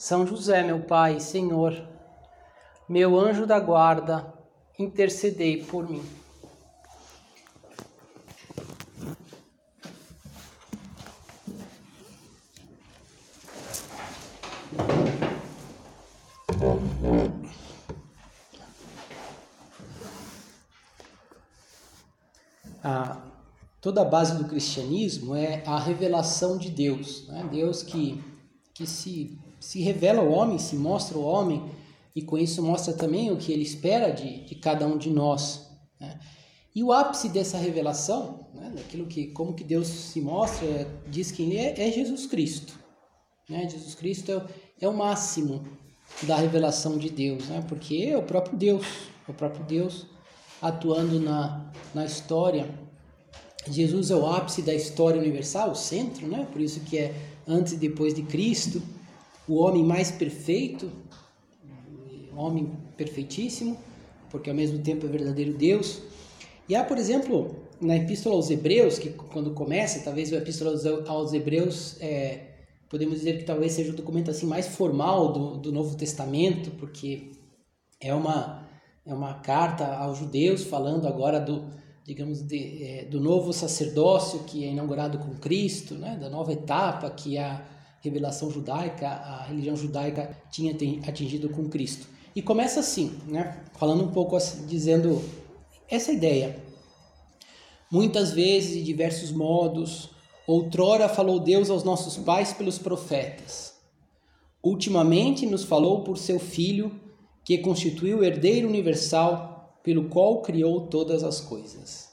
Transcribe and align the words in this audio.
são 0.00 0.26
José, 0.26 0.62
meu 0.62 0.80
Pai 0.80 1.20
Senhor, 1.20 1.86
meu 2.88 3.20
anjo 3.20 3.44
da 3.44 3.60
guarda, 3.60 4.32
intercedei 4.78 5.62
por 5.62 5.86
mim. 5.86 6.02
A, 22.82 23.18
toda 23.82 24.00
a 24.00 24.04
base 24.06 24.38
do 24.38 24.48
cristianismo 24.48 25.36
é 25.36 25.62
a 25.66 25.78
revelação 25.78 26.56
de 26.56 26.70
Deus, 26.70 27.28
né? 27.28 27.46
Deus 27.52 27.82
que, 27.82 28.24
que 28.80 28.86
se 28.86 29.38
se 29.60 29.82
revela 29.82 30.22
ao 30.22 30.30
homem, 30.30 30.58
se 30.58 30.74
mostra 30.74 31.18
ao 31.18 31.22
homem, 31.22 31.62
e 32.16 32.22
com 32.22 32.38
isso 32.38 32.62
mostra 32.62 32.94
também 32.94 33.30
o 33.30 33.36
que 33.36 33.52
ele 33.52 33.62
espera 33.62 34.10
de, 34.10 34.44
de 34.44 34.54
cada 34.54 34.86
um 34.86 34.96
de 34.96 35.10
nós. 35.10 35.70
Né? 36.00 36.18
E 36.74 36.82
o 36.82 36.92
ápice 36.92 37.28
dessa 37.28 37.58
revelação, 37.58 38.48
né, 38.54 38.72
daquilo 38.74 39.06
que, 39.06 39.26
como 39.28 39.54
que 39.54 39.62
Deus 39.62 39.86
se 39.86 40.20
mostra, 40.20 40.88
diz 41.08 41.30
quem 41.30 41.46
ele 41.46 41.58
é, 41.58 41.88
é 41.88 41.92
Jesus 41.92 42.26
Cristo. 42.26 42.74
Né? 43.48 43.68
Jesus 43.68 43.94
Cristo 43.94 44.32
é, 44.32 44.44
é 44.80 44.88
o 44.88 44.96
máximo 44.96 45.62
da 46.22 46.36
revelação 46.36 46.96
de 46.96 47.10
Deus, 47.10 47.46
né? 47.48 47.62
porque 47.68 48.08
é 48.10 48.16
o 48.16 48.22
próprio 48.22 48.56
Deus, 48.56 48.86
o 49.28 49.34
próprio 49.34 49.64
Deus 49.64 50.06
atuando 50.60 51.20
na, 51.20 51.70
na 51.94 52.04
história. 52.04 52.68
Jesus 53.68 54.10
é 54.10 54.16
o 54.16 54.26
ápice 54.26 54.62
da 54.62 54.74
história 54.74 55.20
universal, 55.20 55.72
o 55.72 55.76
centro, 55.76 56.26
né? 56.26 56.48
por 56.50 56.60
isso 56.60 56.80
que 56.80 56.98
é 56.98 57.29
antes 57.50 57.72
e 57.72 57.76
depois 57.76 58.14
de 58.14 58.22
Cristo 58.22 58.80
o 59.48 59.56
homem 59.56 59.84
mais 59.84 60.10
perfeito, 60.10 60.90
homem 62.36 62.70
perfeitíssimo, 62.96 63.76
porque 64.30 64.48
ao 64.48 64.56
mesmo 64.56 64.78
tempo 64.78 65.06
é 65.06 65.08
verdadeiro 65.08 65.52
Deus. 65.54 66.00
E 66.68 66.74
há, 66.74 66.84
por 66.84 66.96
exemplo, 66.96 67.56
na 67.80 67.96
Epístola 67.96 68.36
aos 68.36 68.48
Hebreus, 68.48 68.98
que 68.98 69.10
quando 69.10 69.52
começa, 69.52 70.04
talvez 70.04 70.32
a 70.32 70.36
Epístola 70.36 70.78
aos 71.08 71.32
Hebreus, 71.32 72.00
é, 72.00 72.50
podemos 72.88 73.18
dizer 73.18 73.38
que 73.38 73.44
talvez 73.44 73.72
seja 73.72 73.92
o 73.92 73.96
documento 73.96 74.30
assim 74.30 74.46
mais 74.46 74.68
formal 74.68 75.32
do, 75.32 75.56
do 75.56 75.72
Novo 75.72 75.96
Testamento, 75.96 76.70
porque 76.72 77.32
é 78.00 78.14
uma, 78.14 78.68
é 79.04 79.12
uma 79.12 79.34
carta 79.34 79.86
aos 79.96 80.18
judeus 80.18 80.62
falando 80.64 81.08
agora 81.08 81.40
do, 81.40 81.68
digamos, 82.04 82.42
de, 82.42 82.82
é, 82.82 83.04
do 83.04 83.20
novo 83.20 83.52
sacerdócio 83.52 84.40
que 84.44 84.64
é 84.64 84.68
inaugurado 84.68 85.18
com 85.18 85.34
Cristo, 85.36 85.94
né, 85.94 86.16
da 86.20 86.28
nova 86.28 86.52
etapa 86.52 87.10
que 87.10 87.38
a 87.38 87.64
revelação 88.00 88.50
judaica, 88.50 89.08
a 89.08 89.44
religião 89.44 89.76
judaica 89.76 90.36
tinha 90.50 90.74
atingido 91.06 91.48
com 91.50 91.68
Cristo. 91.68 92.06
E 92.34 92.40
começa 92.40 92.80
assim, 92.80 93.18
né? 93.26 93.64
falando 93.74 94.04
um 94.04 94.12
pouco 94.12 94.36
assim, 94.36 94.66
dizendo 94.66 95.22
essa 95.88 96.12
ideia. 96.12 96.56
Muitas 97.90 98.32
vezes, 98.32 98.74
de 98.74 98.82
diversos 98.84 99.32
modos, 99.32 100.10
outrora 100.46 101.08
falou 101.08 101.40
Deus 101.40 101.68
aos 101.70 101.82
nossos 101.82 102.16
pais 102.16 102.52
pelos 102.52 102.78
profetas. 102.78 103.74
Ultimamente 104.62 105.44
nos 105.44 105.64
falou 105.64 106.04
por 106.04 106.16
seu 106.16 106.38
Filho, 106.38 107.00
que 107.44 107.58
constituiu 107.58 108.18
o 108.18 108.24
herdeiro 108.24 108.68
universal, 108.68 109.49
pelo 109.82 110.08
qual 110.08 110.42
criou 110.42 110.86
todas 110.86 111.22
as 111.22 111.40
coisas. 111.40 112.10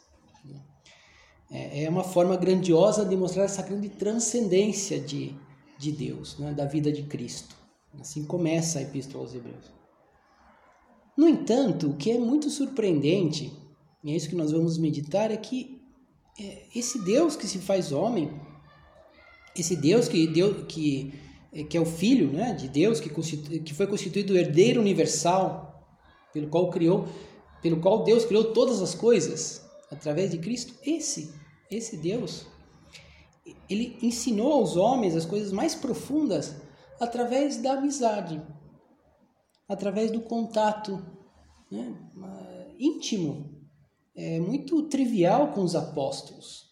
É, 1.51 1.83
é 1.83 1.89
uma 1.89 2.03
forma 2.03 2.35
grandiosa 2.35 3.05
de 3.05 3.15
mostrar 3.15 3.43
essa 3.43 3.61
grande 3.61 3.89
transcendência 3.89 4.99
de, 4.99 5.33
de 5.77 5.91
Deus, 5.91 6.37
né, 6.37 6.53
da 6.53 6.65
vida 6.65 6.91
de 6.91 7.03
Cristo. 7.03 7.55
Assim 7.99 8.25
começa 8.25 8.79
a 8.79 8.81
Epístola 8.81 9.23
aos 9.23 9.33
Hebreus. 9.33 9.71
No 11.15 11.27
entanto, 11.27 11.89
o 11.89 11.95
que 11.95 12.11
é 12.11 12.17
muito 12.17 12.49
surpreendente, 12.49 13.51
e 14.03 14.11
é 14.11 14.15
isso 14.15 14.29
que 14.29 14.35
nós 14.35 14.51
vamos 14.51 14.77
meditar, 14.77 15.31
é 15.31 15.37
que 15.37 15.81
é, 16.39 16.63
esse 16.75 17.03
Deus 17.03 17.35
que 17.35 17.47
se 17.47 17.57
faz 17.59 17.91
homem, 17.91 18.29
esse 19.57 19.75
Deus 19.75 20.07
que, 20.07 20.27
Deus, 20.27 20.65
que, 20.67 21.13
é, 21.51 21.63
que 21.63 21.75
é 21.75 21.81
o 21.81 21.85
Filho 21.85 22.31
né, 22.31 22.53
de 22.53 22.67
Deus, 22.67 22.99
que, 22.99 23.09
que 23.61 23.73
foi 23.73 23.87
constituído 23.87 24.37
herdeiro 24.37 24.79
universal, 24.79 25.89
pelo 26.31 26.49
qual 26.49 26.69
criou, 26.69 27.07
pelo 27.61 27.79
qual 27.81 28.03
Deus 28.03 28.25
criou 28.25 28.53
todas 28.53 28.81
as 28.81 28.93
coisas 28.93 29.65
através 29.91 30.31
de 30.31 30.37
Cristo, 30.37 30.73
esse, 30.85 31.33
esse 31.69 31.97
Deus 31.97 32.45
ele 33.69 33.97
ensinou 34.01 34.53
aos 34.53 34.75
homens 34.75 35.15
as 35.15 35.25
coisas 35.25 35.51
mais 35.51 35.75
profundas 35.75 36.55
através 36.99 37.57
da 37.57 37.73
amizade, 37.73 38.41
através 39.67 40.11
do 40.11 40.21
contato 40.21 41.05
né, 41.71 41.95
íntimo, 42.79 43.55
é, 44.15 44.39
muito 44.39 44.83
trivial 44.83 45.51
com 45.51 45.61
os 45.61 45.75
apóstolos. 45.75 46.65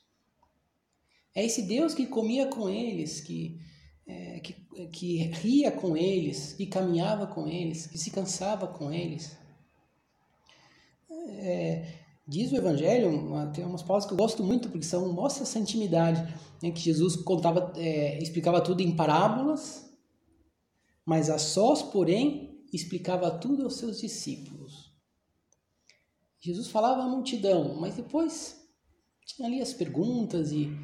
É 1.35 1.43
esse 1.43 1.63
Deus 1.63 1.93
que 1.93 2.07
comia 2.07 2.47
com 2.47 2.69
eles, 2.69 3.19
que, 3.19 3.59
é, 4.07 4.39
que, 4.39 4.53
que 4.87 5.17
ria 5.17 5.71
com 5.71 5.95
eles, 5.97 6.53
que 6.53 6.65
caminhava 6.65 7.27
com 7.27 7.47
eles, 7.47 7.85
que 7.85 7.97
se 7.97 8.09
cansava 8.09 8.67
com 8.67 8.91
eles. 8.91 9.37
É, 11.27 12.05
Diz 12.27 12.51
o 12.51 12.55
Evangelho, 12.55 13.11
tem 13.53 13.63
umas 13.63 13.83
palavras 13.83 14.07
que 14.07 14.13
eu 14.13 14.17
gosto 14.17 14.43
muito 14.43 14.69
porque 14.69 14.85
são 14.85 15.13
mostra 15.13 15.43
essa 15.43 15.59
intimidade, 15.59 16.21
né, 16.61 16.71
que 16.71 16.79
Jesus 16.79 17.15
contava, 17.17 17.71
é, 17.77 18.17
explicava 18.17 18.59
tudo 18.61 18.81
em 18.81 18.95
parábolas, 18.95 19.95
mas 21.05 21.29
a 21.29 21.37
sós, 21.37 21.83
porém, 21.83 22.65
explicava 22.73 23.29
tudo 23.29 23.63
aos 23.63 23.75
seus 23.75 24.01
discípulos. 24.01 24.91
Jesus 26.41 26.67
falava 26.67 27.03
à 27.03 27.07
multidão, 27.07 27.75
mas 27.79 27.95
depois 27.95 28.59
tinha 29.27 29.47
ali 29.47 29.61
as 29.61 29.73
perguntas 29.73 30.51
e 30.51 30.75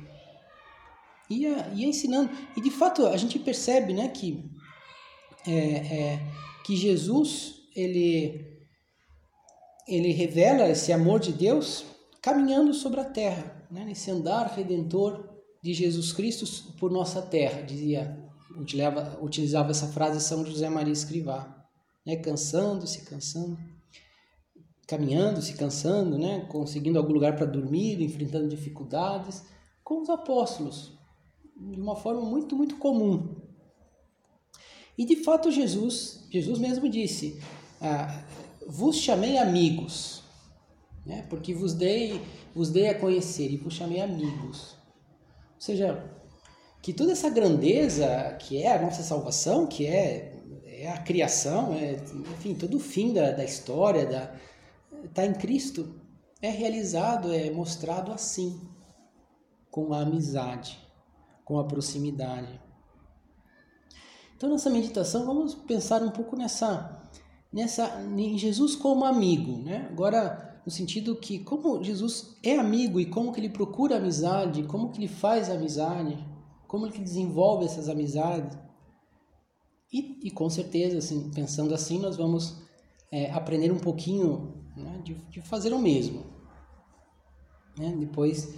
ia, 1.27 1.73
ia 1.73 1.87
ensinando. 1.87 2.29
E 2.55 2.61
de 2.61 2.69
fato 2.69 3.07
a 3.07 3.17
gente 3.17 3.39
percebe, 3.39 3.93
né, 3.93 4.09
que 4.09 4.47
é, 5.47 5.53
é, 5.53 6.19
que 6.63 6.75
Jesus 6.75 7.63
ele 7.75 8.60
ele 9.87 10.11
revela 10.11 10.69
esse 10.69 10.91
amor 10.91 11.19
de 11.19 11.31
Deus 11.31 11.85
caminhando 12.21 12.73
sobre 12.73 12.99
a 12.99 13.05
terra, 13.05 13.65
né? 13.69 13.83
nesse 13.83 14.11
andar 14.11 14.53
redentor 14.55 15.29
de 15.61 15.73
Jesus 15.73 16.13
Cristo 16.13 16.73
por 16.73 16.91
nossa 16.91 17.21
terra, 17.21 17.61
dizia, 17.61 18.17
utilizava, 18.57 19.19
utilizava 19.21 19.71
essa 19.71 19.87
frase 19.87 20.21
São 20.21 20.45
José 20.45 20.69
Maria 20.69 20.93
Escrivá, 20.93 21.67
né? 22.05 22.15
cansando, 22.15 22.85
se 22.85 23.05
cansando, 23.05 23.57
caminhando, 24.87 25.41
se 25.41 25.53
cansando, 25.53 26.17
né? 26.17 26.45
conseguindo 26.49 26.99
algum 26.99 27.13
lugar 27.13 27.35
para 27.35 27.45
dormir, 27.45 28.01
enfrentando 28.01 28.47
dificuldades, 28.47 29.43
com 29.83 30.01
os 30.01 30.09
apóstolos, 30.09 30.97
de 31.55 31.79
uma 31.79 31.95
forma 31.95 32.21
muito, 32.21 32.55
muito 32.55 32.77
comum. 32.77 33.35
E 34.97 35.05
de 35.05 35.17
fato 35.17 35.51
Jesus, 35.51 36.27
Jesus 36.29 36.59
mesmo 36.59 36.87
disse, 36.87 37.41
ah, 37.79 38.23
vos 38.67 38.97
chamei 38.97 39.37
amigos, 39.37 40.23
né? 41.05 41.25
porque 41.29 41.53
vos 41.53 41.73
dei, 41.73 42.21
vos 42.53 42.69
dei 42.69 42.89
a 42.89 42.99
conhecer 42.99 43.51
e 43.51 43.57
vos 43.57 43.73
chamei 43.73 44.01
amigos. 44.01 44.75
Ou 45.55 45.61
seja, 45.61 46.11
que 46.81 46.93
toda 46.93 47.11
essa 47.11 47.29
grandeza 47.29 48.35
que 48.39 48.61
é 48.61 48.75
a 48.75 48.81
nossa 48.81 49.03
salvação, 49.03 49.67
que 49.67 49.85
é, 49.85 50.33
é 50.65 50.89
a 50.89 50.97
criação, 50.97 51.73
é, 51.73 51.93
enfim, 52.33 52.55
todo 52.55 52.77
o 52.77 52.79
fim 52.79 53.13
da, 53.13 53.31
da 53.31 53.43
história, 53.43 54.05
da, 54.05 54.33
tá 55.13 55.25
em 55.25 55.33
Cristo, 55.33 55.95
é 56.41 56.49
realizado, 56.49 57.31
é 57.31 57.51
mostrado 57.51 58.11
assim, 58.11 58.59
com 59.69 59.93
a 59.93 60.01
amizade, 60.01 60.79
com 61.45 61.59
a 61.59 61.63
proximidade. 61.63 62.59
Então, 64.35 64.49
nessa 64.49 64.71
meditação, 64.71 65.23
vamos 65.23 65.53
pensar 65.53 66.01
um 66.01 66.09
pouco 66.09 66.35
nessa 66.35 66.99
nessa 67.51 68.01
em 68.17 68.37
Jesus 68.37 68.75
como 68.75 69.05
amigo, 69.05 69.57
né? 69.63 69.87
Agora 69.91 70.51
no 70.65 70.71
sentido 70.71 71.15
que 71.15 71.39
como 71.39 71.83
Jesus 71.83 72.37
é 72.43 72.57
amigo 72.57 72.99
e 72.99 73.05
como 73.05 73.31
que 73.31 73.39
ele 73.39 73.49
procura 73.49 73.97
amizade, 73.97 74.63
como 74.63 74.91
que 74.91 74.99
ele 74.99 75.07
faz 75.07 75.49
amizade, 75.49 76.17
como 76.67 76.85
ele 76.85 76.99
desenvolve 76.99 77.65
essas 77.65 77.89
amizades. 77.89 78.57
E, 79.91 80.19
e 80.23 80.31
com 80.31 80.49
certeza, 80.49 80.99
assim, 80.99 81.29
pensando 81.31 81.73
assim, 81.73 81.99
nós 81.99 82.15
vamos 82.15 82.61
é, 83.11 83.29
aprender 83.31 83.71
um 83.71 83.79
pouquinho 83.79 84.65
né, 84.77 85.01
de, 85.03 85.15
de, 85.29 85.41
fazer 85.41 85.73
o 85.73 85.79
mesmo. 85.79 86.23
Né? 87.77 87.93
Depois, 87.99 88.55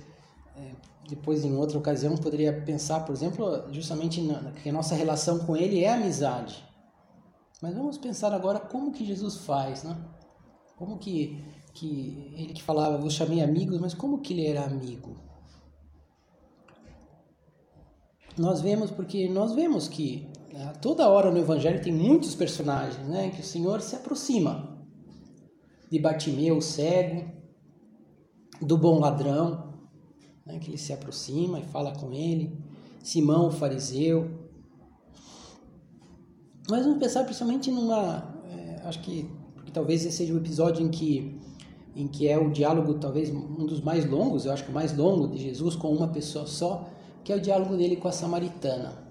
é, 0.56 0.76
depois, 1.10 1.44
em 1.44 1.56
outra 1.56 1.80
ocasião, 1.80 2.16
poderia 2.16 2.62
pensar, 2.62 3.00
por 3.00 3.16
exemplo, 3.16 3.72
justamente 3.72 4.22
na, 4.22 4.52
que 4.52 4.70
a 4.70 4.74
nossa 4.74 4.94
relação 4.94 5.40
com 5.40 5.58
Ele 5.58 5.84
é 5.84 5.92
amizade. 5.92 6.64
Mas 7.64 7.76
vamos 7.76 7.98
pensar 7.98 8.34
agora 8.34 8.60
como 8.60 8.92
que 8.92 9.06
Jesus 9.06 9.38
faz, 9.38 9.84
né? 9.84 9.98
Como 10.76 10.98
que, 10.98 11.42
que 11.74 12.34
ele 12.36 12.54
que 12.54 12.62
falava, 12.62 12.98
vos 12.98 13.14
chamei 13.14 13.42
amigos, 13.42 13.80
mas 13.80 13.94
como 13.94 14.20
que 14.20 14.34
ele 14.34 14.48
era 14.48 14.66
amigo? 14.66 15.16
Nós 18.38 18.60
vemos, 18.60 18.92
porque 18.92 19.30
nós 19.30 19.54
vemos 19.54 19.88
que 19.88 20.28
né? 20.52 20.74
Toda 20.82 21.08
hora 21.08 21.32
no 21.32 21.40
Evangelho 21.40 21.82
tem 21.82 21.94
muitos 21.94 22.36
personagens, 22.36 23.08
né? 23.08 23.30
Que 23.32 23.40
o 23.40 23.46
Senhor 23.46 23.80
se 23.80 23.96
aproxima 23.96 24.86
de 25.90 25.98
Bartimeu, 26.00 26.58
o 26.58 26.62
cego, 26.62 27.32
do 28.62 28.78
bom 28.78 29.00
ladrão, 29.00 29.74
né? 30.46 30.60
que 30.60 30.70
ele 30.70 30.78
se 30.78 30.92
aproxima 30.92 31.60
e 31.60 31.64
fala 31.64 31.98
com 31.98 32.12
ele, 32.12 32.60
Simão, 33.02 33.48
o 33.48 33.52
fariseu. 33.52 34.43
Mas 36.70 36.84
vamos 36.84 37.00
pensar 37.00 37.24
principalmente 37.24 37.70
numa, 37.72 38.36
é, 38.50 38.82
acho 38.88 39.00
que 39.02 39.30
talvez 39.74 40.06
esse 40.06 40.18
seja 40.18 40.34
o 40.34 40.38
episódio 40.38 40.86
em 40.86 40.90
que 40.90 41.42
em 41.96 42.08
que 42.08 42.28
é 42.28 42.36
o 42.40 42.50
diálogo 42.50 42.96
talvez 42.96 43.30
um 43.30 43.68
dos 43.68 43.80
mais 43.80 44.10
longos, 44.10 44.46
eu 44.46 44.52
acho 44.52 44.64
que 44.64 44.72
o 44.72 44.74
mais 44.74 44.98
longo 44.98 45.28
de 45.28 45.38
Jesus 45.38 45.76
com 45.76 45.94
uma 45.94 46.08
pessoa 46.08 46.48
só, 46.48 46.90
que 47.24 47.32
é 47.32 47.36
o 47.36 47.40
diálogo 47.40 47.78
dele 47.78 47.98
com 47.98 48.08
a 48.08 48.12
samaritana 48.12 49.04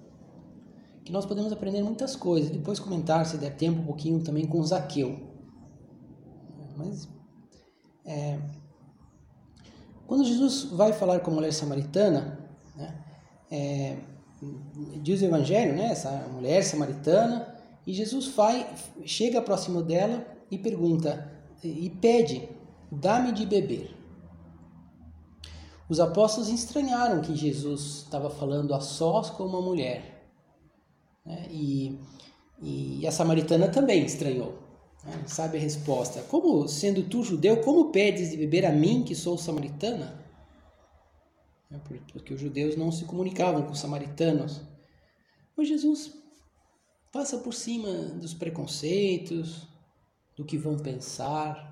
que 1.05 1.13
nós 1.13 1.27
podemos 1.27 1.53
aprender 1.53 1.83
muitas 1.83 2.15
coisas. 2.15 2.51
Depois 2.51 2.79
comentar, 2.79 3.27
se 3.27 3.37
der 3.37 3.57
tempo, 3.57 3.81
um 3.81 3.85
pouquinho 3.85 4.23
também 4.23 4.47
com 4.47 4.63
Zaqueu. 4.63 5.19
Mas, 6.77 7.09
é, 8.05 8.39
quando 10.07 10.25
Jesus 10.25 10.65
vai 10.65 10.93
falar 10.93 11.21
com 11.21 11.31
a 11.31 11.35
mulher 11.35 11.53
samaritana, 11.53 12.39
né, 12.77 13.05
é, 13.51 13.99
diz 15.01 15.23
o 15.23 15.25
Evangelho, 15.25 15.75
né, 15.75 15.87
essa 15.93 16.11
mulher 16.33 16.63
samaritana, 16.63 17.57
e 17.87 17.93
Jesus 17.93 18.29
vai, 18.29 18.69
chega 19.05 19.41
próximo 19.41 19.83
dela 19.83 20.27
e 20.51 20.59
pergunta, 20.59 21.31
e 21.63 21.91
pede, 21.91 22.49
dá-me 22.91 23.33
de 23.33 23.47
beber. 23.47 23.97
Os 25.89 26.01
apóstolos 26.01 26.49
estranharam 26.49 27.21
que 27.21 27.37
Jesus 27.37 28.05
estava 28.05 28.31
falando 28.31 28.75
a 28.75 28.81
sós 28.81 29.31
com 29.31 29.45
uma 29.45 29.61
mulher. 29.61 30.27
Né? 31.25 31.47
E, 31.51 31.99
e 32.61 33.07
a 33.07 33.13
samaritana 33.13 33.69
também 33.69 34.05
estranhou. 34.05 34.55
Né? 35.05 35.23
Sabe 35.27 35.59
a 35.59 35.61
resposta? 35.61 36.23
Como, 36.23 36.67
sendo 36.67 37.03
tu 37.03 37.23
judeu, 37.23 37.61
como 37.61 37.91
pedes 37.91 38.31
de 38.31 38.37
beber 38.37 38.65
a 38.65 38.73
mim, 38.73 39.03
que 39.03 39.15
sou 39.15 39.37
samaritana? 39.37 40.22
É 41.73 41.79
porque 41.79 42.35
os 42.35 42.41
judeus 42.41 42.77
não 42.77 42.93
se 42.93 43.05
comunicavam 43.05 43.63
com 43.63 43.73
os 43.73 43.79
samaritanos. 43.79 44.61
Mas 45.57 45.69
Jesus 45.69 46.13
passa 47.11 47.39
por 47.39 47.55
cima 47.55 47.91
dos 47.91 48.35
preconceitos, 48.35 49.67
do 50.37 50.45
que 50.45 50.59
vão 50.59 50.77
pensar. 50.77 51.71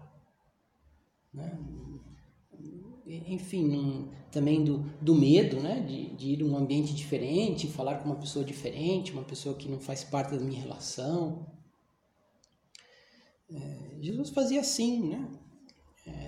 Né? 1.33 1.59
enfim, 3.27 3.77
um, 3.77 4.09
também 4.31 4.63
do, 4.63 4.79
do 5.01 5.15
medo, 5.15 5.61
né? 5.61 5.81
De, 5.81 6.15
de 6.15 6.29
ir 6.31 6.41
em 6.41 6.45
um 6.45 6.57
ambiente 6.57 6.95
diferente, 6.95 7.67
falar 7.67 7.97
com 7.97 8.07
uma 8.07 8.17
pessoa 8.17 8.45
diferente, 8.45 9.13
uma 9.13 9.25
pessoa 9.25 9.57
que 9.57 9.69
não 9.69 9.81
faz 9.81 10.05
parte 10.05 10.37
da 10.37 10.45
minha 10.45 10.61
relação. 10.61 11.47
É, 13.51 13.99
Jesus 14.01 14.31
fazia 14.31 14.61
assim, 14.61 15.09
né? 15.09 15.29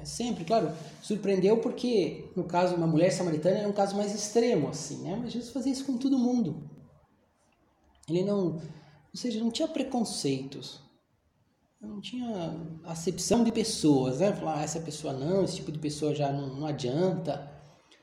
É, 0.00 0.04
sempre, 0.04 0.44
claro, 0.44 0.72
surpreendeu 1.02 1.58
porque, 1.58 2.30
no 2.36 2.44
caso, 2.44 2.74
uma 2.76 2.86
mulher 2.86 3.10
samaritana 3.10 3.58
era 3.58 3.68
um 3.68 3.72
caso 3.72 3.96
mais 3.96 4.14
extremo, 4.14 4.68
assim, 4.68 5.02
né? 5.02 5.16
Mas 5.16 5.32
Jesus 5.32 5.52
fazia 5.52 5.72
isso 5.72 5.84
com 5.84 5.96
todo 5.96 6.18
mundo. 6.18 6.70
Ele 8.08 8.22
não, 8.22 8.54
ou 8.56 8.60
seja, 9.14 9.40
não 9.40 9.50
tinha 9.50 9.68
preconceitos 9.68 10.82
não 11.82 12.00
tinha 12.00 12.56
acepção 12.84 13.42
de 13.42 13.50
pessoas, 13.50 14.20
né? 14.20 14.32
Falar, 14.32 14.60
ah, 14.60 14.62
essa 14.62 14.80
pessoa 14.80 15.12
não, 15.12 15.44
esse 15.44 15.56
tipo 15.56 15.72
de 15.72 15.78
pessoa 15.78 16.14
já 16.14 16.32
não, 16.32 16.60
não 16.60 16.66
adianta, 16.66 17.50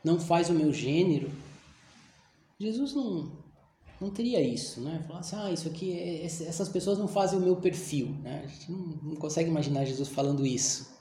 não 0.04 0.20
faz 0.20 0.50
o 0.50 0.54
meu 0.54 0.74
gênero. 0.74 1.32
Jesus 2.60 2.94
não, 2.94 3.32
não 4.02 4.10
teria 4.10 4.42
isso, 4.42 4.82
né? 4.82 5.02
Falar 5.08 5.20
assim, 5.20 5.36
ah, 5.38 5.52
isso 5.52 5.68
aqui, 5.70 5.94
é, 5.94 6.26
essas 6.26 6.68
pessoas 6.68 6.98
não 6.98 7.08
fazem 7.08 7.40
o 7.40 7.42
meu 7.42 7.56
perfil, 7.56 8.10
né? 8.22 8.42
A 8.44 8.48
gente 8.48 8.70
não, 8.70 8.80
não 8.80 9.16
consegue 9.16 9.50
imaginar 9.50 9.86
Jesus 9.86 10.10
falando 10.10 10.46
isso. 10.46 10.99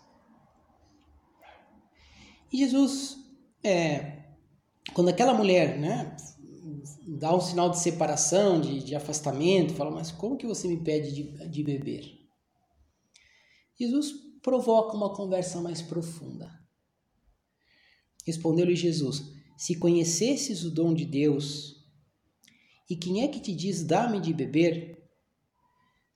E 2.52 2.58
Jesus, 2.58 3.18
é, 3.62 4.24
quando 4.94 5.08
aquela 5.08 5.34
mulher, 5.34 5.78
né, 5.78 6.16
dá 7.06 7.34
um 7.34 7.40
sinal 7.40 7.70
de 7.70 7.78
separação, 7.78 8.60
de, 8.60 8.82
de 8.82 8.94
afastamento, 8.94 9.74
fala, 9.74 9.90
mas 9.90 10.10
como 10.10 10.36
que 10.36 10.46
você 10.46 10.66
me 10.68 10.82
pede 10.82 11.12
de, 11.12 11.48
de 11.48 11.62
beber? 11.62 12.18
Jesus 13.78 14.12
provoca 14.42 14.96
uma 14.96 15.14
conversa 15.14 15.60
mais 15.60 15.82
profunda. 15.82 16.50
Respondeu-lhe 18.26 18.74
Jesus: 18.74 19.32
Se 19.56 19.76
conhecesses 19.76 20.64
o 20.64 20.70
dom 20.70 20.92
de 20.92 21.04
Deus, 21.04 21.76
e 22.90 22.96
quem 22.96 23.22
é 23.22 23.28
que 23.28 23.40
te 23.40 23.54
diz 23.54 23.84
dá-me 23.84 24.20
de 24.20 24.32
beber, 24.32 25.08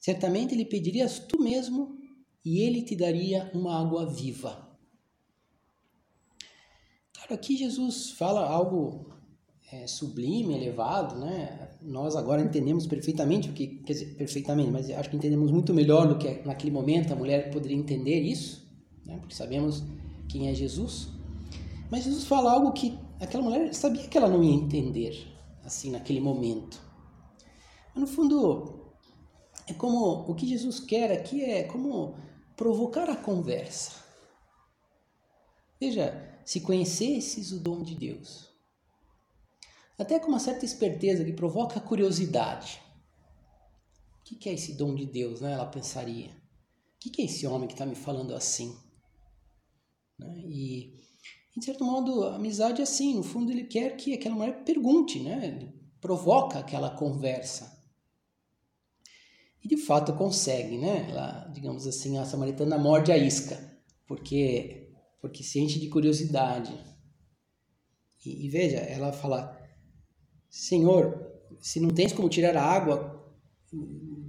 certamente 0.00 0.55
lhe 0.55 0.64
pedirias 0.64 1.19
tu 1.19 1.40
mesmo, 1.40 1.99
e 2.44 2.61
ele 2.61 2.82
te 2.82 2.96
daria 2.96 3.50
uma 3.55 3.81
água 3.81 4.06
viva. 4.06 4.71
Aqui 7.30 7.56
Jesus 7.56 8.10
fala 8.10 8.46
algo 8.46 9.12
é, 9.72 9.86
sublime, 9.86 10.54
elevado, 10.54 11.19
né? 11.19 11.70
Nós 11.80 12.14
agora 12.14 12.42
entendemos 12.42 12.86
perfeitamente 12.86 13.48
o 13.48 13.52
que, 13.52 13.66
quer 13.78 13.94
dizer, 13.94 14.14
perfeitamente, 14.16 14.70
mas 14.70 14.90
acho 14.90 15.08
que 15.08 15.16
entendemos 15.16 15.50
muito 15.50 15.72
melhor 15.72 16.06
do 16.06 16.19
que 16.19 16.42
naquele 16.44 16.70
momento 16.70 17.12
a 17.12 17.16
mulher 17.16 17.50
poderia 17.50 17.76
entender 17.76 18.20
isso, 18.20 18.70
né? 19.06 19.16
Porque 19.19 19.34
sabemos 19.34 19.82
quem 20.28 20.48
é 20.48 20.54
Jesus. 20.54 21.08
Mas 21.90 22.04
Jesus 22.04 22.24
fala 22.24 22.52
algo 22.52 22.72
que 22.72 22.98
aquela 23.20 23.42
mulher 23.42 23.72
sabia 23.74 24.06
que 24.06 24.19
ela 24.19 24.28
não 24.28 24.42
ia 24.42 24.54
entender, 24.54 25.26
assim, 25.64 25.90
naquele 25.90 26.20
momento. 26.20 26.80
Mas 27.94 28.02
no 28.02 28.06
fundo, 28.06 28.92
é 29.66 29.72
como 29.72 30.30
o 30.30 30.34
que 30.34 30.46
Jesus 30.46 30.80
quer 30.80 31.12
aqui 31.12 31.43
é 31.43 31.64
como 31.64 32.14
provocar 32.56 33.08
a 33.08 33.17
conversa. 33.17 33.93
Veja, 35.81 36.31
se 36.44 36.61
conhecesses 36.61 37.53
o 37.53 37.61
dom 37.61 37.82
de 37.82 37.94
Deus, 37.94 38.49
até 39.99 40.19
com 40.19 40.29
uma 40.29 40.39
certa 40.39 40.65
esperteza 40.65 41.25
que 41.25 41.32
provoca 41.32 41.81
curiosidade. 41.81 42.81
O 44.20 44.25
que 44.25 44.49
é 44.49 44.55
esse 44.55 44.75
dom 44.75 44.94
de 44.94 45.05
Deus? 45.05 45.41
Né? 45.41 45.53
Ela 45.53 45.67
pensaria. 45.67 46.31
O 46.31 47.11
que 47.11 47.20
é 47.20 47.25
esse 47.27 47.46
homem 47.46 47.67
que 47.67 47.75
está 47.75 47.84
me 47.84 47.94
falando 47.94 48.34
assim? 48.34 48.77
Né? 50.19 50.43
E, 50.46 50.99
de 51.56 51.65
certo 51.65 51.84
modo, 51.84 52.25
a 52.25 52.37
amizade 52.37 52.81
é 52.81 52.84
assim. 52.84 53.15
No 53.15 53.22
fundo, 53.22 53.51
ele 53.51 53.65
quer 53.65 53.96
que 53.96 54.15
aquela 54.15 54.34
mulher 54.34 54.65
pergunte, 54.65 55.20
né? 55.20 55.46
ele 55.46 55.82
provoca 56.01 56.58
aquela 56.58 56.91
conversa. 56.91 57.81
E 59.63 59.69
de 59.69 59.77
fato 59.77 60.13
consegue, 60.15 60.77
né? 60.77 61.08
Ela, 61.11 61.49
digamos 61.53 61.87
assim, 61.87 62.19
a 62.19 62.25
samaritana 62.25 62.77
morde 62.77 63.13
a 63.13 63.17
isca, 63.17 63.56
porque, 64.08 64.81
porque 65.22 65.44
se 65.44 65.60
enche 65.60 65.79
de 65.79 65.88
curiosidade. 65.88 66.76
E, 68.26 68.46
e 68.46 68.48
veja, 68.50 68.79
ela 68.79 69.12
fala: 69.12 69.56
Senhor, 70.50 71.32
se 71.60 71.79
não 71.81 71.88
tens 71.91 72.12
como 72.12 72.29
tirar 72.29 72.56
a 72.56 72.62
água, 72.62 73.24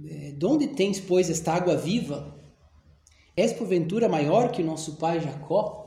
é, 0.06 0.30
de 0.30 0.46
onde 0.46 0.68
tens, 0.68 1.00
pois, 1.00 1.28
esta 1.28 1.52
água 1.52 1.76
viva? 1.76 2.32
És 3.36 3.52
porventura 3.52 4.08
maior 4.08 4.52
que 4.52 4.62
o 4.62 4.64
nosso 4.64 4.96
pai 4.96 5.20
Jacó? 5.20 5.82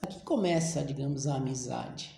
Aqui 0.00 0.20
começa, 0.20 0.82
digamos, 0.82 1.26
a 1.26 1.36
amizade. 1.36 2.10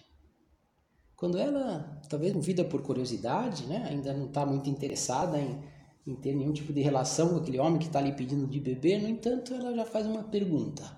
Quando 1.16 1.36
ela, 1.36 2.00
talvez 2.08 2.32
movida 2.32 2.64
por 2.64 2.80
curiosidade, 2.82 3.66
né, 3.66 3.84
ainda 3.90 4.14
não 4.14 4.26
está 4.26 4.46
muito 4.46 4.70
interessada 4.70 5.40
em, 5.40 5.60
em 6.06 6.14
ter 6.16 6.34
nenhum 6.34 6.52
tipo 6.52 6.72
de 6.72 6.80
relação 6.80 7.30
com 7.30 7.36
aquele 7.36 7.58
homem 7.58 7.78
que 7.78 7.86
está 7.86 7.98
ali 7.98 8.12
pedindo 8.12 8.46
de 8.46 8.60
beber, 8.60 9.02
no 9.02 9.08
entanto, 9.08 9.54
ela 9.54 9.74
já 9.74 9.84
faz 9.84 10.06
uma 10.06 10.24
pergunta. 10.24 10.96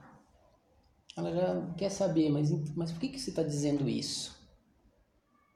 Ela 1.16 1.32
já 1.32 1.74
quer 1.76 1.90
saber, 1.90 2.30
mas, 2.30 2.50
mas 2.74 2.92
por 2.92 3.00
que, 3.00 3.08
que 3.08 3.18
você 3.18 3.30
está 3.30 3.42
dizendo 3.42 3.88
isso? 3.88 4.38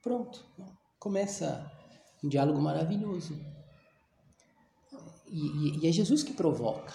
Pronto. 0.02 0.44
Começa 0.98 1.70
um 2.22 2.28
diálogo 2.28 2.60
maravilhoso. 2.60 3.38
E, 5.28 5.38
e, 5.38 5.78
e 5.80 5.88
é 5.88 5.92
Jesus 5.92 6.22
que 6.22 6.32
provoca. 6.32 6.92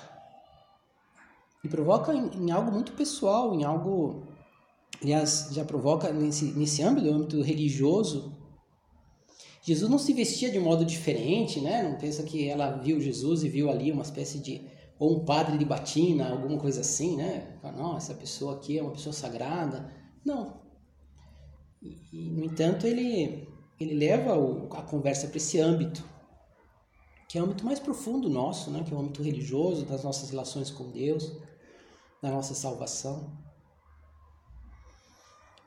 E 1.64 1.68
provoca 1.68 2.14
em, 2.14 2.28
em, 2.36 2.52
algo 2.52 2.72
muito 2.72 2.94
pessoal, 2.94 3.54
em 3.54 3.64
algo. 3.64 4.28
Aliás, 5.02 5.50
já 5.52 5.66
provoca 5.66 6.12
nesse, 6.12 6.46
nesse 6.54 6.82
âmbito, 6.84 7.10
âmbito 7.10 7.42
religioso. 7.42 8.38
Jesus 9.70 9.88
não 9.88 10.00
se 10.00 10.14
vestia 10.14 10.50
de 10.50 10.58
modo 10.58 10.84
diferente, 10.84 11.62
né? 11.62 11.84
Não 11.84 11.96
pensa 11.96 12.24
que 12.24 12.50
ela 12.50 12.72
viu 12.78 13.00
Jesus 13.00 13.44
e 13.44 13.50
viu 13.50 13.70
ali 13.70 13.92
uma 13.92 14.02
espécie 14.02 14.40
de 14.40 14.68
ou 14.98 15.18
um 15.18 15.26
padre 15.26 15.60
de 15.60 15.64
batina, 15.64 16.32
alguma 16.32 16.58
coisa 16.58 16.82
assim, 16.82 17.16
né? 17.16 17.60
Não, 17.78 17.96
essa 17.96 18.16
pessoa 18.16 18.56
aqui 18.56 18.80
é 18.80 18.82
uma 18.82 18.94
pessoa 18.94 19.14
sagrada. 19.14 19.94
Não. 20.26 20.60
E, 21.84 22.32
no 22.32 22.44
entanto, 22.44 22.88
ele 22.88 23.48
ele 23.80 23.94
leva 23.94 24.34
a 24.72 24.82
conversa 24.82 25.28
para 25.28 25.38
esse 25.38 25.60
âmbito, 25.60 26.04
que 27.30 27.38
é 27.38 27.42
o 27.42 27.46
âmbito 27.46 27.64
mais 27.64 27.80
profundo 27.80 28.28
nosso, 28.28 28.72
né? 28.72 28.84
Que 28.84 28.92
é 28.92 28.98
o 28.98 29.00
âmbito 29.00 29.22
religioso 29.22 29.86
das 29.86 30.04
nossas 30.04 30.32
relações 30.32 30.72
com 30.72 30.90
Deus, 30.90 31.32
da 32.24 32.32
nossa 32.32 32.56
salvação. 32.56 33.38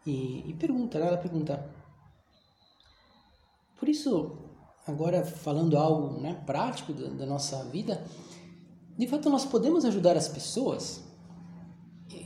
E, 0.05 0.51
e 0.51 0.55
pergunta, 0.55 0.99
né? 0.99 1.07
ela 1.07 1.19
pergunta. 1.19 1.82
Por 3.83 3.89
isso, 3.89 4.31
agora 4.87 5.25
falando 5.25 5.77
algo 5.77 6.21
né, 6.21 6.41
prático 6.47 6.93
da, 6.93 7.09
da 7.09 7.27
nossa 7.27 7.65
vida, 7.65 8.01
de 8.97 9.09
fato 9.09 9.29
nós 9.29 9.45
podemos 9.45 9.85
ajudar 9.85 10.17
as 10.17 10.29
pessoas. 10.29 11.03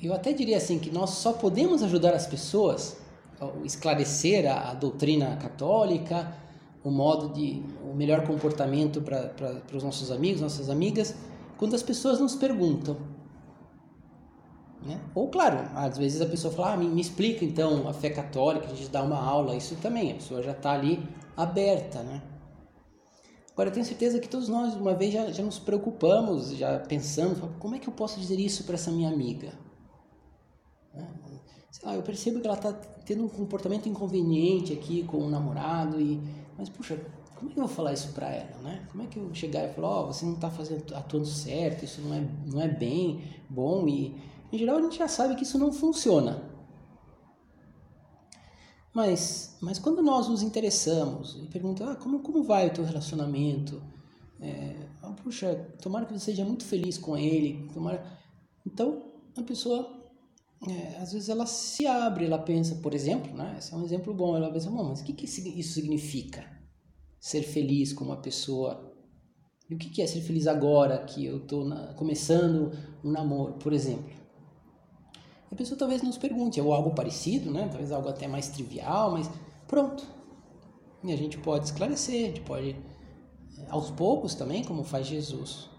Eu 0.02 0.12
até 0.12 0.34
diria 0.34 0.58
assim 0.58 0.78
que 0.78 0.90
nós 0.90 1.08
só 1.12 1.32
podemos 1.32 1.82
ajudar 1.82 2.12
as 2.12 2.26
pessoas, 2.26 2.98
esclarecer 3.64 4.46
a, 4.46 4.72
a 4.72 4.74
doutrina 4.74 5.34
católica, 5.36 6.36
o 6.84 6.90
modo 6.90 7.32
de 7.32 7.62
o 7.90 7.94
melhor 7.94 8.26
comportamento 8.26 9.00
para 9.00 9.32
os 9.74 9.82
nossos 9.82 10.10
amigos, 10.10 10.42
nossas 10.42 10.68
amigas, 10.68 11.14
quando 11.56 11.74
as 11.74 11.82
pessoas 11.82 12.20
nos 12.20 12.34
perguntam 12.34 12.98
né? 14.84 15.00
Ou, 15.14 15.28
claro, 15.28 15.58
às 15.74 15.96
vezes 15.96 16.20
a 16.20 16.26
pessoa 16.26 16.52
fala, 16.52 16.74
ah, 16.74 16.76
me, 16.76 16.86
me, 16.86 17.00
explica 17.00 17.44
então 17.44 17.88
a 17.88 17.92
fé 17.92 18.10
católica, 18.10 18.66
a 18.66 18.74
gente 18.74 18.88
dá 18.88 19.02
uma 19.02 19.18
aula, 19.18 19.56
isso 19.56 19.74
também, 19.76 20.12
a 20.12 20.14
pessoa 20.14 20.40
já 20.42 20.52
está 20.52 20.72
ali 20.72 21.02
aberta, 21.36 22.02
né? 22.02 22.22
Agora, 23.52 23.70
eu 23.70 23.72
tenho 23.72 23.86
certeza 23.86 24.18
que 24.18 24.28
todos 24.28 24.48
nós, 24.48 24.74
uma 24.74 24.94
vez, 24.94 25.12
já, 25.12 25.30
já 25.32 25.42
nos 25.42 25.58
preocupamos, 25.58 26.50
já 26.50 26.78
pensamos, 26.78 27.38
como 27.58 27.74
é 27.74 27.78
que 27.78 27.88
eu 27.88 27.92
posso 27.92 28.20
dizer 28.20 28.38
isso 28.38 28.64
para 28.64 28.74
essa 28.74 28.90
minha 28.90 29.08
amiga? 29.08 29.52
Né? 30.92 31.08
Sei 31.70 31.88
lá, 31.88 31.94
eu 31.94 32.02
percebo 32.02 32.40
que 32.40 32.46
ela 32.46 32.56
está 32.56 32.72
tendo 32.72 33.24
um 33.24 33.28
comportamento 33.28 33.88
inconveniente 33.88 34.72
aqui 34.72 35.04
com 35.04 35.18
o 35.18 35.30
namorado, 35.30 35.98
e 36.00 36.20
mas, 36.58 36.68
puxa, 36.68 36.98
como 37.34 37.50
é 37.50 37.54
que 37.54 37.60
eu 37.60 37.66
vou 37.66 37.74
falar 37.74 37.92
isso 37.92 38.12
para 38.12 38.28
ela, 38.28 38.58
né? 38.62 38.86
Como 38.90 39.02
é 39.02 39.06
que 39.06 39.18
eu 39.18 39.34
chegar 39.34 39.64
e 39.64 39.72
falar, 39.72 39.88
ó, 39.88 40.02
oh, 40.02 40.06
você 40.12 40.24
não 40.26 40.34
está 40.34 40.50
fazendo, 40.50 40.94
atuando 40.94 41.26
certo, 41.26 41.84
isso 41.84 42.00
não 42.02 42.14
é, 42.14 42.28
não 42.46 42.60
é 42.60 42.68
bem 42.68 43.24
bom, 43.48 43.88
e 43.88 44.14
em 44.52 44.58
geral, 44.58 44.78
a 44.78 44.82
gente 44.82 44.98
já 44.98 45.08
sabe 45.08 45.34
que 45.34 45.42
isso 45.42 45.58
não 45.58 45.72
funciona. 45.72 46.42
Mas, 48.96 49.54
mas 49.60 49.78
quando 49.78 50.02
nós 50.02 50.26
nos 50.26 50.40
interessamos 50.40 51.38
e 51.42 51.46
perguntamos, 51.48 51.92
ah, 51.92 51.96
como, 51.96 52.20
como 52.20 52.42
vai 52.42 52.68
o 52.68 52.72
teu 52.72 52.82
relacionamento? 52.82 53.82
É, 54.40 54.74
ah, 55.02 55.10
puxa, 55.22 55.54
tomara 55.82 56.06
que 56.06 56.14
você 56.14 56.30
seja 56.30 56.46
muito 56.46 56.64
feliz 56.64 56.96
com 56.96 57.14
ele. 57.14 57.68
Tomara... 57.74 58.02
Então, 58.66 59.02
a 59.36 59.42
pessoa, 59.42 59.86
é, 60.66 60.96
às 60.96 61.12
vezes, 61.12 61.28
ela 61.28 61.44
se 61.44 61.86
abre, 61.86 62.24
ela 62.24 62.38
pensa, 62.38 62.76
por 62.76 62.94
exemplo, 62.94 63.36
né? 63.36 63.56
esse 63.58 63.74
é 63.74 63.76
um 63.76 63.84
exemplo 63.84 64.14
bom, 64.14 64.34
ela 64.34 64.50
pensa, 64.50 64.70
mas 64.70 65.02
o 65.02 65.04
que, 65.04 65.12
que 65.12 65.26
isso 65.26 65.74
significa? 65.74 66.50
Ser 67.20 67.42
feliz 67.42 67.92
com 67.92 68.02
uma 68.02 68.16
pessoa 68.16 68.96
e 69.68 69.74
o 69.74 69.78
que 69.78 70.00
é 70.00 70.06
ser 70.06 70.22
feliz 70.22 70.46
agora 70.46 71.04
que 71.04 71.22
eu 71.22 71.36
estou 71.36 71.68
começando 71.96 72.72
um 73.04 73.10
namoro, 73.10 73.58
por 73.58 73.74
exemplo? 73.74 74.25
A 75.50 75.54
pessoa 75.54 75.78
talvez 75.78 76.02
nos 76.02 76.18
pergunte, 76.18 76.60
ou 76.60 76.72
algo 76.72 76.94
parecido, 76.94 77.50
né? 77.50 77.68
talvez 77.68 77.92
algo 77.92 78.08
até 78.08 78.26
mais 78.26 78.48
trivial, 78.48 79.12
mas 79.12 79.30
pronto. 79.66 80.06
E 81.04 81.12
a 81.12 81.16
gente 81.16 81.38
pode 81.38 81.66
esclarecer, 81.66 82.24
a 82.24 82.28
gente 82.28 82.40
pode, 82.40 82.70
eh, 82.70 83.66
aos 83.68 83.90
poucos 83.90 84.34
também, 84.34 84.64
como 84.64 84.82
faz 84.82 85.06
Jesus. 85.06 85.70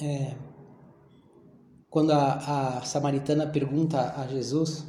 É, 0.00 0.34
quando 1.90 2.12
a, 2.12 2.78
a 2.78 2.82
samaritana 2.82 3.46
pergunta 3.46 4.14
a 4.16 4.26
Jesus, 4.26 4.86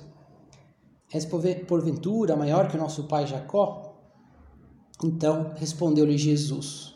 és 1.12 1.26
porventura 1.26 2.38
maior 2.38 2.70
que 2.70 2.78
o 2.78 2.80
nosso 2.80 3.04
pai 3.04 3.28
Jacó? 3.28 3.92
Então 5.04 5.52
respondeu-lhe 5.56 6.18
Jesus, 6.18 6.96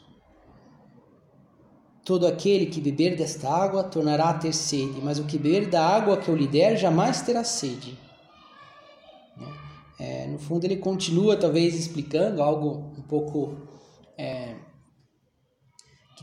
Todo 2.05 2.27
aquele 2.27 2.67
que 2.67 2.79
beber 2.79 3.17
desta 3.17 3.49
água 3.49 3.83
tornará 3.83 4.29
a 4.29 4.37
ter 4.37 4.53
sede, 4.53 5.01
mas 5.01 5.17
o 5.17 5.25
que 5.25 5.39
beber 5.39 5.69
da 5.69 5.83
água 5.85 6.17
que 6.17 6.29
eu 6.29 6.35
lhe 6.35 6.47
der 6.47 6.77
jamais 6.77 7.23
terá 7.23 7.43
sede. 7.43 7.97
É, 9.99 10.27
no 10.27 10.37
fundo, 10.37 10.65
ele 10.65 10.77
continua 10.77 11.35
talvez 11.35 11.73
explicando 11.73 12.43
algo 12.43 12.93
um 12.97 13.01
pouco 13.01 13.57
é, 14.17 14.55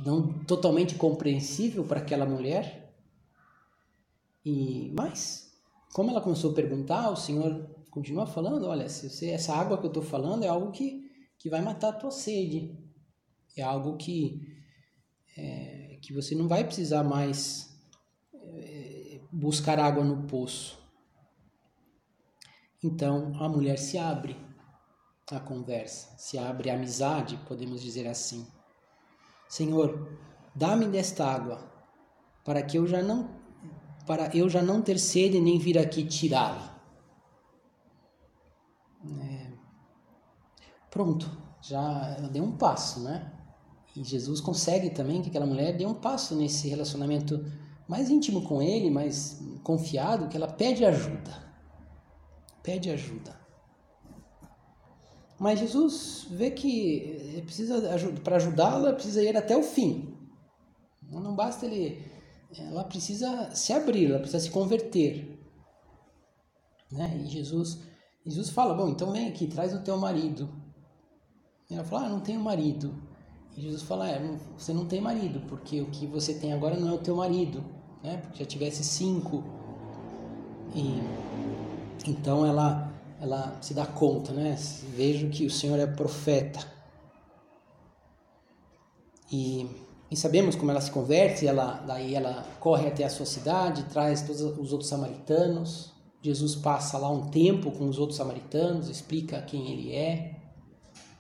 não 0.05 0.45
totalmente 0.45 0.95
compreensível 0.95 1.85
para 1.85 2.01
aquela 2.01 2.27
mulher. 2.27 2.95
E 4.45 4.93
mas, 4.97 5.53
como 5.93 6.11
ela 6.11 6.21
começou 6.21 6.53
a 6.53 6.55
perguntar, 6.55 7.11
o 7.11 7.17
Senhor 7.17 7.69
continua 7.91 8.27
falando: 8.27 8.67
olha, 8.67 8.89
se 8.89 9.09
você, 9.09 9.31
essa 9.31 9.55
água 9.55 9.79
que 9.79 9.85
eu 9.85 9.91
estou 9.91 10.03
falando 10.03 10.45
é 10.45 10.49
algo 10.49 10.71
que, 10.71 11.03
que 11.39 11.51
vai 11.51 11.61
matar 11.61 11.89
a 11.89 11.93
tua 11.93 12.11
sede, 12.11 12.79
é 13.57 13.63
algo 13.63 13.97
que 13.97 14.52
é, 15.37 15.99
que 16.01 16.13
você 16.13 16.35
não 16.35 16.49
vai 16.49 16.65
precisar 16.65 17.03
mais 17.03 17.75
é, 18.35 19.21
buscar 19.33 19.79
água 19.79 20.05
no 20.05 20.27
poço. 20.27 20.79
Então 22.83 23.33
a 23.41 23.49
mulher 23.49 23.79
se 23.79 23.97
abre 23.97 24.37
à 25.31 25.39
conversa, 25.39 26.17
se 26.19 26.37
abre 26.37 26.69
à 26.69 26.75
amizade, 26.75 27.39
podemos 27.47 27.81
dizer 27.81 28.07
assim. 28.07 28.47
Senhor, 29.49 30.19
dá-me 30.55 30.87
desta 30.87 31.27
água, 31.27 31.71
para 32.45 32.63
que 32.63 32.79
eu 32.79 32.87
já 32.87 33.03
não 33.03 33.41
para 34.07 34.37
eu 34.37 34.49
já 34.49 34.61
não 34.61 34.83
ter 34.83 34.99
sede 34.99 35.41
nem 35.41 35.59
vir 35.59 35.79
aqui 35.79 36.05
tirá-la. 36.05 36.73
É, 39.21 39.53
pronto, 40.91 41.31
já 41.61 42.15
deu 42.33 42.43
um 42.43 42.57
passo, 42.57 43.03
né? 43.05 43.33
E 43.95 44.03
Jesus 44.03 44.41
consegue 44.41 44.91
também 44.91 45.21
que 45.21 45.29
aquela 45.29 45.47
mulher 45.47 45.77
dê 45.77 45.85
um 45.85 45.95
passo 45.95 46.35
nesse 46.35 46.69
relacionamento 46.69 47.45
mais 47.87 48.09
íntimo 48.09 48.43
com 48.43 48.63
ele, 48.63 48.91
mais 48.91 49.41
confiado, 49.63 50.29
que 50.29 50.37
ela 50.37 50.49
pede 50.49 50.85
ajuda. 50.85 51.53
Pede 52.63 52.91
ajuda. 52.91 53.39
Mas 55.39 55.59
Jesus 55.59 56.27
vê 56.31 56.51
que 56.51 57.43
precisa 57.45 57.83
para 58.23 58.37
ajudá-la, 58.37 58.93
precisa 58.93 59.23
ir 59.23 59.37
até 59.37 59.57
o 59.57 59.63
fim. 59.63 60.17
Não 61.11 61.35
basta 61.35 61.67
ele, 61.67 62.03
ela 62.57 62.85
precisa 62.85 63.55
se 63.55 63.73
abrir, 63.73 64.07
ela 64.07 64.21
precisa 64.21 64.41
se 64.41 64.51
converter. 64.51 65.39
Né? 66.91 67.21
E 67.25 67.27
Jesus, 67.27 67.81
Jesus 68.25 68.51
fala: 68.51 68.73
Bom, 68.73 68.89
então 68.89 69.13
vem 69.13 69.29
aqui, 69.29 69.47
traz 69.47 69.75
o 69.75 69.83
teu 69.83 69.99
marido. 69.99 70.49
E 71.69 71.75
ela 71.75 71.85
fala: 71.85 72.07
Ah, 72.07 72.11
não 72.11 72.21
tenho 72.21 72.41
marido. 72.41 73.12
E 73.57 73.63
Jesus 73.63 73.83
fala: 73.83 74.09
é, 74.09 74.39
você 74.57 74.73
não 74.73 74.87
tem 74.87 75.01
marido, 75.01 75.41
porque 75.49 75.81
o 75.81 75.87
que 75.87 76.07
você 76.07 76.35
tem 76.35 76.53
agora 76.53 76.77
não 76.77 76.89
é 76.89 76.93
o 76.93 76.99
teu 76.99 77.17
marido, 77.17 77.63
né? 78.03 78.19
Porque 78.19 78.39
já 78.39 78.49
tivesse 78.49 78.83
cinco. 78.83 79.45
E 80.75 81.03
então 82.09 82.47
ela 82.47 82.91
ela 83.21 83.57
se 83.61 83.73
dá 83.73 83.87
conta, 83.87 84.33
né? 84.33 84.57
Vejo 84.97 85.29
que 85.29 85.47
o 85.47 85.51
Senhor 85.51 85.79
é 85.79 85.87
profeta. 85.87 86.67
E, 89.31 89.67
e 90.11 90.17
sabemos 90.17 90.57
como 90.57 90.71
ela 90.73 90.81
se 90.81 90.91
converte, 90.91 91.47
ela 91.47 91.75
daí 91.87 92.15
ela 92.15 92.45
corre 92.59 92.89
até 92.89 93.05
a 93.05 93.09
sua 93.09 93.25
cidade, 93.25 93.85
traz 93.85 94.23
todos 94.23 94.41
os 94.41 94.73
outros 94.73 94.89
samaritanos. 94.89 95.93
Jesus 96.21 96.55
passa 96.55 96.99
lá 96.99 97.09
um 97.09 97.29
tempo 97.29 97.71
com 97.73 97.89
os 97.89 97.99
outros 97.99 98.17
samaritanos, 98.17 98.89
explica 98.89 99.41
quem 99.43 99.71
ele 99.71 99.93
é, 99.93 100.37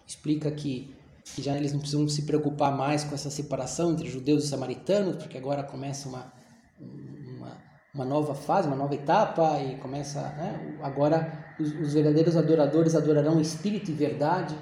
explica 0.06 0.50
que 0.50 0.94
que 1.24 1.42
já 1.42 1.56
eles 1.56 1.72
não 1.72 1.80
precisam 1.80 2.08
se 2.08 2.22
preocupar 2.22 2.76
mais 2.76 3.04
com 3.04 3.14
essa 3.14 3.30
separação 3.30 3.92
entre 3.92 4.08
judeus 4.08 4.44
e 4.44 4.48
samaritanos, 4.48 5.16
porque 5.16 5.38
agora 5.38 5.62
começa 5.62 6.08
uma, 6.08 6.32
uma, 6.80 7.62
uma 7.94 8.04
nova 8.04 8.34
fase, 8.34 8.66
uma 8.66 8.76
nova 8.76 8.94
etapa, 8.94 9.60
e 9.60 9.76
começa. 9.78 10.20
Né? 10.20 10.78
Agora 10.82 11.54
os, 11.58 11.72
os 11.72 11.94
verdadeiros 11.94 12.36
adoradores 12.36 12.94
adorarão 12.94 13.40
espírito 13.40 13.90
e 13.90 13.94
verdade. 13.94 14.56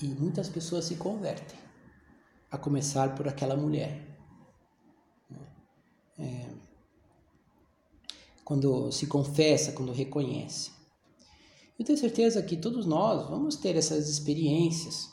E 0.00 0.06
muitas 0.06 0.48
pessoas 0.48 0.84
se 0.84 0.96
convertem, 0.96 1.58
a 2.50 2.58
começar 2.58 3.14
por 3.14 3.28
aquela 3.28 3.56
mulher. 3.56 4.00
É, 6.18 6.48
quando 8.44 8.90
se 8.92 9.06
confessa, 9.06 9.72
quando 9.72 9.92
reconhece. 9.92 10.81
Eu 11.82 11.86
tenho 11.86 11.98
certeza 11.98 12.40
que 12.44 12.56
todos 12.56 12.86
nós 12.86 13.28
vamos 13.28 13.56
ter 13.56 13.74
essas 13.74 14.08
experiências. 14.08 15.10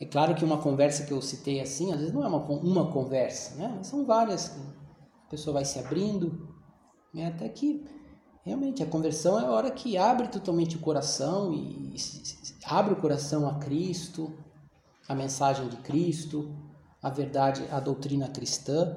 É 0.00 0.04
claro 0.04 0.34
que 0.34 0.44
uma 0.44 0.58
conversa 0.60 1.06
que 1.06 1.12
eu 1.12 1.22
citei 1.22 1.60
assim, 1.60 1.92
às 1.92 2.00
vezes 2.00 2.12
não 2.12 2.24
é 2.24 2.26
uma, 2.26 2.44
uma 2.44 2.90
conversa, 2.90 3.54
né? 3.54 3.78
São 3.84 4.04
várias. 4.04 4.50
A 5.24 5.30
pessoa 5.30 5.54
vai 5.54 5.64
se 5.64 5.78
abrindo, 5.78 6.52
né? 7.14 7.28
até 7.28 7.48
que 7.48 7.86
realmente 8.44 8.82
a 8.82 8.86
conversão 8.86 9.38
é 9.38 9.44
a 9.44 9.50
hora 9.52 9.70
que 9.70 9.96
abre 9.96 10.26
totalmente 10.26 10.76
o 10.76 10.80
coração 10.80 11.54
e, 11.54 11.94
abre 12.64 12.94
o 12.94 13.00
coração 13.00 13.48
a 13.48 13.54
Cristo, 13.60 14.36
a 15.08 15.14
mensagem 15.14 15.68
de 15.68 15.76
Cristo, 15.76 16.56
a 17.00 17.08
verdade, 17.08 17.68
a 17.70 17.78
doutrina 17.78 18.26
cristã. 18.26 18.96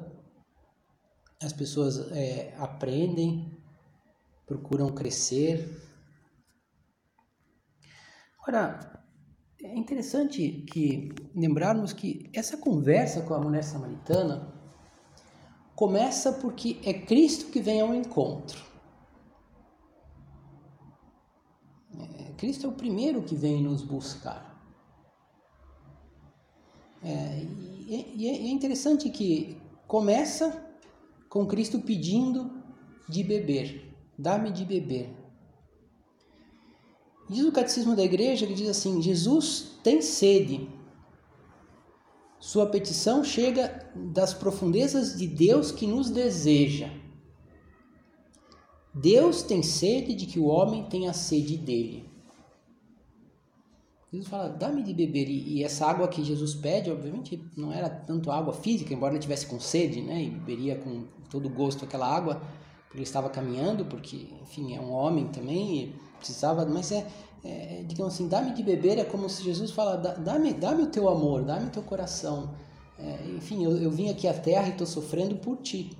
As 1.43 1.53
pessoas 1.53 2.11
é, 2.11 2.55
aprendem, 2.57 3.55
procuram 4.47 4.89
crescer. 4.89 5.85
Agora, 8.47 9.03
é 9.61 9.77
interessante 9.77 10.63
que 10.71 11.13
lembrarmos 11.35 11.91
que 11.91 12.29
essa 12.33 12.55
conversa 12.55 13.21
com 13.23 13.33
a 13.33 13.39
mulher 13.41 13.61
samaritana 13.61 14.53
começa 15.75 16.31
porque 16.31 16.79
é 16.85 16.93
Cristo 16.93 17.51
que 17.51 17.59
vem 17.59 17.81
ao 17.81 17.93
encontro. 17.93 18.57
É, 21.99 22.31
Cristo 22.37 22.67
é 22.67 22.69
o 22.69 22.71
primeiro 22.71 23.21
que 23.21 23.35
vem 23.35 23.61
nos 23.61 23.81
buscar. 23.81 24.57
É, 27.03 27.43
e, 27.85 28.29
é 28.29 28.47
interessante 28.47 29.09
que 29.09 29.61
começa 29.85 30.65
com 31.27 31.45
Cristo 31.45 31.81
pedindo 31.81 32.63
de 33.09 33.25
beber, 33.25 33.93
dá-me 34.17 34.53
de 34.53 34.63
beber. 34.63 35.16
Diz 37.29 37.45
o 37.45 37.51
catecismo 37.51 37.95
da 37.95 38.03
igreja 38.03 38.47
que 38.47 38.53
diz 38.53 38.69
assim: 38.69 39.01
Jesus 39.01 39.79
tem 39.83 40.01
sede. 40.01 40.69
Sua 42.39 42.67
petição 42.67 43.23
chega 43.23 43.91
das 43.95 44.33
profundezas 44.33 45.17
de 45.17 45.27
Deus 45.27 45.71
que 45.71 45.87
nos 45.87 46.09
deseja. 46.09 46.89
Deus 48.93 49.43
tem 49.43 49.61
sede 49.61 50.15
de 50.15 50.25
que 50.25 50.39
o 50.39 50.45
homem 50.45 50.83
tenha 50.85 51.13
sede 51.13 51.57
dele. 51.57 52.09
Jesus 54.11 54.29
fala, 54.29 54.47
dá-me 54.47 54.81
de 54.81 54.93
beber. 54.93 55.27
E, 55.29 55.63
essa 55.63 55.85
água 55.85 56.07
que 56.07 56.23
Jesus 56.23 56.55
pede, 56.55 56.89
obviamente, 56.89 57.43
não 57.55 57.71
era 57.71 57.89
tanto 57.89 58.31
água 58.31 58.53
física, 58.53 58.93
embora 58.93 59.13
ele 59.13 59.21
tivesse 59.21 59.45
com 59.45 59.59
sede, 59.59 60.01
né? 60.01 60.23
E 60.23 60.29
beberia 60.29 60.77
com 60.77 61.03
todo 61.29 61.49
gosto 61.49 61.83
aquela 61.83 62.07
água, 62.07 62.41
porque 62.85 62.97
ele 62.97 63.03
estava 63.03 63.29
caminhando, 63.29 63.85
porque, 63.85 64.29
enfim, 64.41 64.75
é 64.75 64.79
um 64.79 64.91
homem 64.91 65.27
também, 65.27 65.75
e 65.75 65.95
precisava. 66.17 66.65
Mas 66.65 66.91
é, 66.91 67.07
é 67.43 67.83
digamos 67.87 68.13
assim, 68.13 68.27
dá-me 68.27 68.53
de 68.53 68.63
beber 68.63 68.97
é 68.97 69.05
como 69.05 69.29
se 69.29 69.43
Jesus 69.43 69.71
fala, 69.71 69.95
dá-me 69.97 70.53
dá 70.53 70.71
o 70.71 70.87
teu 70.87 71.07
amor, 71.09 71.43
dá-me 71.43 71.67
o 71.67 71.71
teu 71.71 71.83
coração. 71.83 72.53
É, 72.99 73.27
enfim, 73.35 73.63
eu, 73.63 73.77
eu 73.77 73.91
vim 73.91 74.09
aqui 74.09 74.27
à 74.27 74.33
terra 74.33 74.67
e 74.67 74.71
estou 74.71 74.87
sofrendo 74.87 75.37
por 75.37 75.57
ti. 75.57 75.97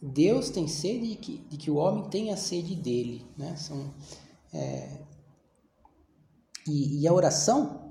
Deus 0.00 0.48
tem 0.50 0.68
sede 0.68 1.08
de 1.08 1.16
que, 1.16 1.38
de 1.38 1.56
que 1.56 1.70
o 1.70 1.76
homem 1.76 2.08
tenha 2.08 2.36
sede 2.36 2.74
dele, 2.76 3.26
né? 3.36 3.56
São, 3.56 3.92
é, 4.52 5.02
e, 6.66 7.00
e 7.00 7.08
a 7.08 7.12
oração, 7.12 7.90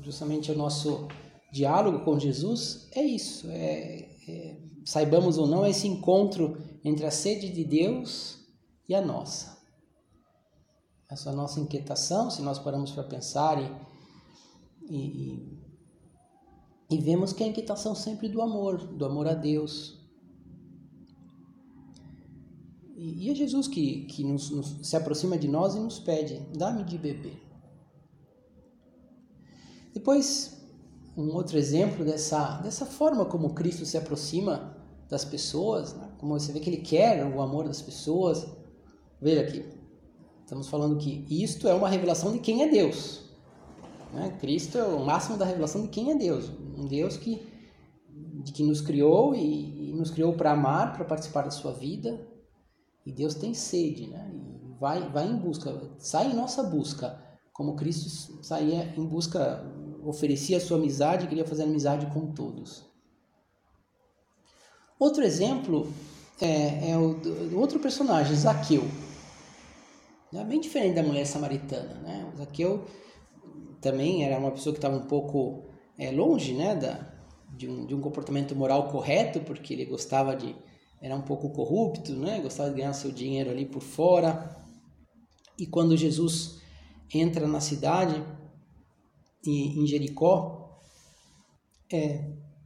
justamente 0.00 0.50
o 0.50 0.56
nosso 0.56 1.06
diálogo 1.52 2.00
com 2.00 2.18
Jesus, 2.18 2.88
é 2.92 3.02
isso. 3.02 3.48
É, 3.50 4.08
é, 4.28 4.56
saibamos 4.84 5.38
ou 5.38 5.46
não, 5.46 5.64
esse 5.64 5.86
encontro 5.86 6.58
entre 6.84 7.06
a 7.06 7.10
sede 7.10 7.50
de 7.50 7.64
Deus 7.64 8.40
e 8.92 8.94
a 8.94 9.00
nossa. 9.00 9.58
Essa 11.10 11.32
nossa 11.32 11.58
inquietação, 11.60 12.30
se 12.30 12.42
nós 12.42 12.58
paramos 12.58 12.90
para 12.92 13.02
pensar 13.02 13.58
e, 13.60 13.70
e, 14.88 15.58
e 16.90 16.98
vemos 16.98 17.32
que 17.32 17.42
é 17.42 17.46
a 17.46 17.48
inquietação 17.48 17.94
sempre 17.94 18.28
do 18.28 18.40
amor, 18.40 18.78
do 18.78 19.04
amor 19.04 19.26
a 19.26 19.34
Deus. 19.34 19.98
E, 22.94 23.26
e 23.26 23.30
é 23.30 23.34
Jesus 23.34 23.66
que, 23.66 24.04
que 24.04 24.24
nos, 24.24 24.50
nos, 24.50 24.86
se 24.86 24.94
aproxima 24.94 25.38
de 25.38 25.48
nós 25.48 25.74
e 25.74 25.80
nos 25.80 25.98
pede: 25.98 26.38
dá-me 26.56 26.84
de 26.84 26.98
beber. 26.98 27.42
Depois, 29.92 30.62
um 31.16 31.34
outro 31.34 31.58
exemplo 31.58 32.04
dessa, 32.04 32.60
dessa 32.60 32.86
forma 32.86 33.24
como 33.24 33.54
Cristo 33.54 33.84
se 33.84 33.96
aproxima 33.96 34.76
das 35.08 35.24
pessoas, 35.24 35.94
né? 35.94 36.10
como 36.18 36.38
você 36.38 36.52
vê 36.52 36.60
que 36.60 36.70
ele 36.70 36.82
quer 36.82 37.24
o 37.26 37.40
amor 37.40 37.66
das 37.66 37.82
pessoas. 37.82 38.61
Veja 39.22 39.42
aqui, 39.42 39.64
estamos 40.40 40.68
falando 40.68 40.98
que 40.98 41.24
isto 41.30 41.68
é 41.68 41.74
uma 41.74 41.88
revelação 41.88 42.32
de 42.32 42.40
quem 42.40 42.64
é 42.64 42.68
Deus. 42.68 43.22
Né? 44.12 44.36
Cristo 44.40 44.76
é 44.76 44.82
o 44.82 45.04
máximo 45.04 45.38
da 45.38 45.44
revelação 45.44 45.82
de 45.82 45.88
quem 45.88 46.10
é 46.10 46.16
Deus. 46.16 46.50
Um 46.76 46.88
Deus 46.88 47.16
que, 47.16 47.40
de 48.42 48.50
que 48.50 48.64
nos 48.64 48.80
criou 48.80 49.32
e, 49.32 49.90
e 49.90 49.92
nos 49.92 50.10
criou 50.10 50.32
para 50.32 50.50
amar, 50.50 50.92
para 50.92 51.04
participar 51.04 51.42
da 51.42 51.52
sua 51.52 51.72
vida. 51.72 52.26
E 53.06 53.12
Deus 53.12 53.36
tem 53.36 53.54
sede, 53.54 54.08
né? 54.08 54.28
E 54.34 54.80
vai, 54.80 55.08
vai 55.08 55.28
em 55.28 55.36
busca, 55.36 55.72
sai 55.98 56.32
em 56.32 56.34
nossa 56.34 56.64
busca, 56.64 57.16
como 57.52 57.76
Cristo 57.76 58.42
saía 58.42 58.92
em 58.96 59.06
busca 59.06 59.64
oferecia 60.04 60.56
a 60.56 60.60
sua 60.60 60.78
amizade 60.78 61.28
queria 61.28 61.46
fazer 61.46 61.62
amizade 61.62 62.06
com 62.06 62.32
todos. 62.32 62.84
Outro 64.98 65.22
exemplo 65.22 65.92
é, 66.40 66.90
é 66.90 66.98
o 66.98 67.56
outro 67.56 67.78
personagem, 67.78 68.34
Zaqueu. 68.34 68.82
É 70.34 70.44
bem 70.44 70.60
diferente 70.60 70.94
da 70.94 71.02
mulher 71.02 71.26
samaritana. 71.26 71.94
Né? 72.00 72.30
O 72.32 72.36
Zaqueu 72.36 72.86
também 73.80 74.24
era 74.24 74.38
uma 74.38 74.50
pessoa 74.50 74.72
que 74.72 74.78
estava 74.78 74.96
um 74.96 75.06
pouco 75.06 75.68
é, 75.98 76.10
longe 76.10 76.54
né, 76.54 76.74
da, 76.74 77.12
de, 77.50 77.68
um, 77.68 77.84
de 77.84 77.94
um 77.94 78.00
comportamento 78.00 78.56
moral 78.56 78.88
correto, 78.88 79.40
porque 79.40 79.74
ele 79.74 79.84
gostava 79.84 80.34
de. 80.34 80.56
era 81.00 81.14
um 81.14 81.22
pouco 81.22 81.50
corrupto, 81.50 82.14
né? 82.14 82.40
gostava 82.40 82.70
de 82.70 82.76
ganhar 82.76 82.92
seu 82.94 83.12
dinheiro 83.12 83.50
ali 83.50 83.66
por 83.66 83.82
fora. 83.82 84.56
E 85.58 85.66
quando 85.66 85.96
Jesus 85.96 86.60
entra 87.12 87.46
na 87.46 87.60
cidade, 87.60 88.24
em 89.46 89.86
Jericó, 89.86 90.80
é, 91.92 92.24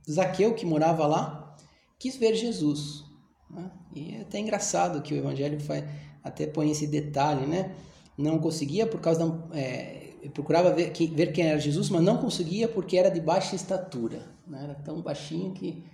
Zaqueu, 0.09 0.55
que 0.55 0.64
morava 0.64 1.07
lá, 1.07 1.57
quis 1.98 2.16
ver 2.16 2.35
Jesus. 2.35 3.05
Né? 3.50 3.70
E 3.94 4.14
é 4.14 4.20
até 4.20 4.38
engraçado 4.38 5.02
que 5.02 5.14
o 5.14 5.16
Evangelho 5.16 5.61
faz, 5.61 5.85
até 6.26 6.46
põe 6.46 6.70
esse 6.70 6.86
detalhe, 6.86 7.46
né? 7.46 7.74
Não 8.18 8.38
conseguia 8.38 8.86
por 8.86 9.00
causa 9.00 9.26
da... 9.26 9.56
É, 9.56 10.14
procurava 10.34 10.72
ver, 10.72 10.90
que, 10.92 11.06
ver 11.06 11.32
quem 11.32 11.46
era 11.46 11.58
Jesus, 11.58 11.88
mas 11.88 12.02
não 12.02 12.18
conseguia 12.18 12.66
porque 12.66 12.96
era 12.96 13.10
de 13.10 13.20
baixa 13.20 13.54
estatura. 13.54 14.26
Né? 14.46 14.64
Era 14.64 14.74
tão 14.74 15.00
baixinho 15.00 15.52
que... 15.52 15.84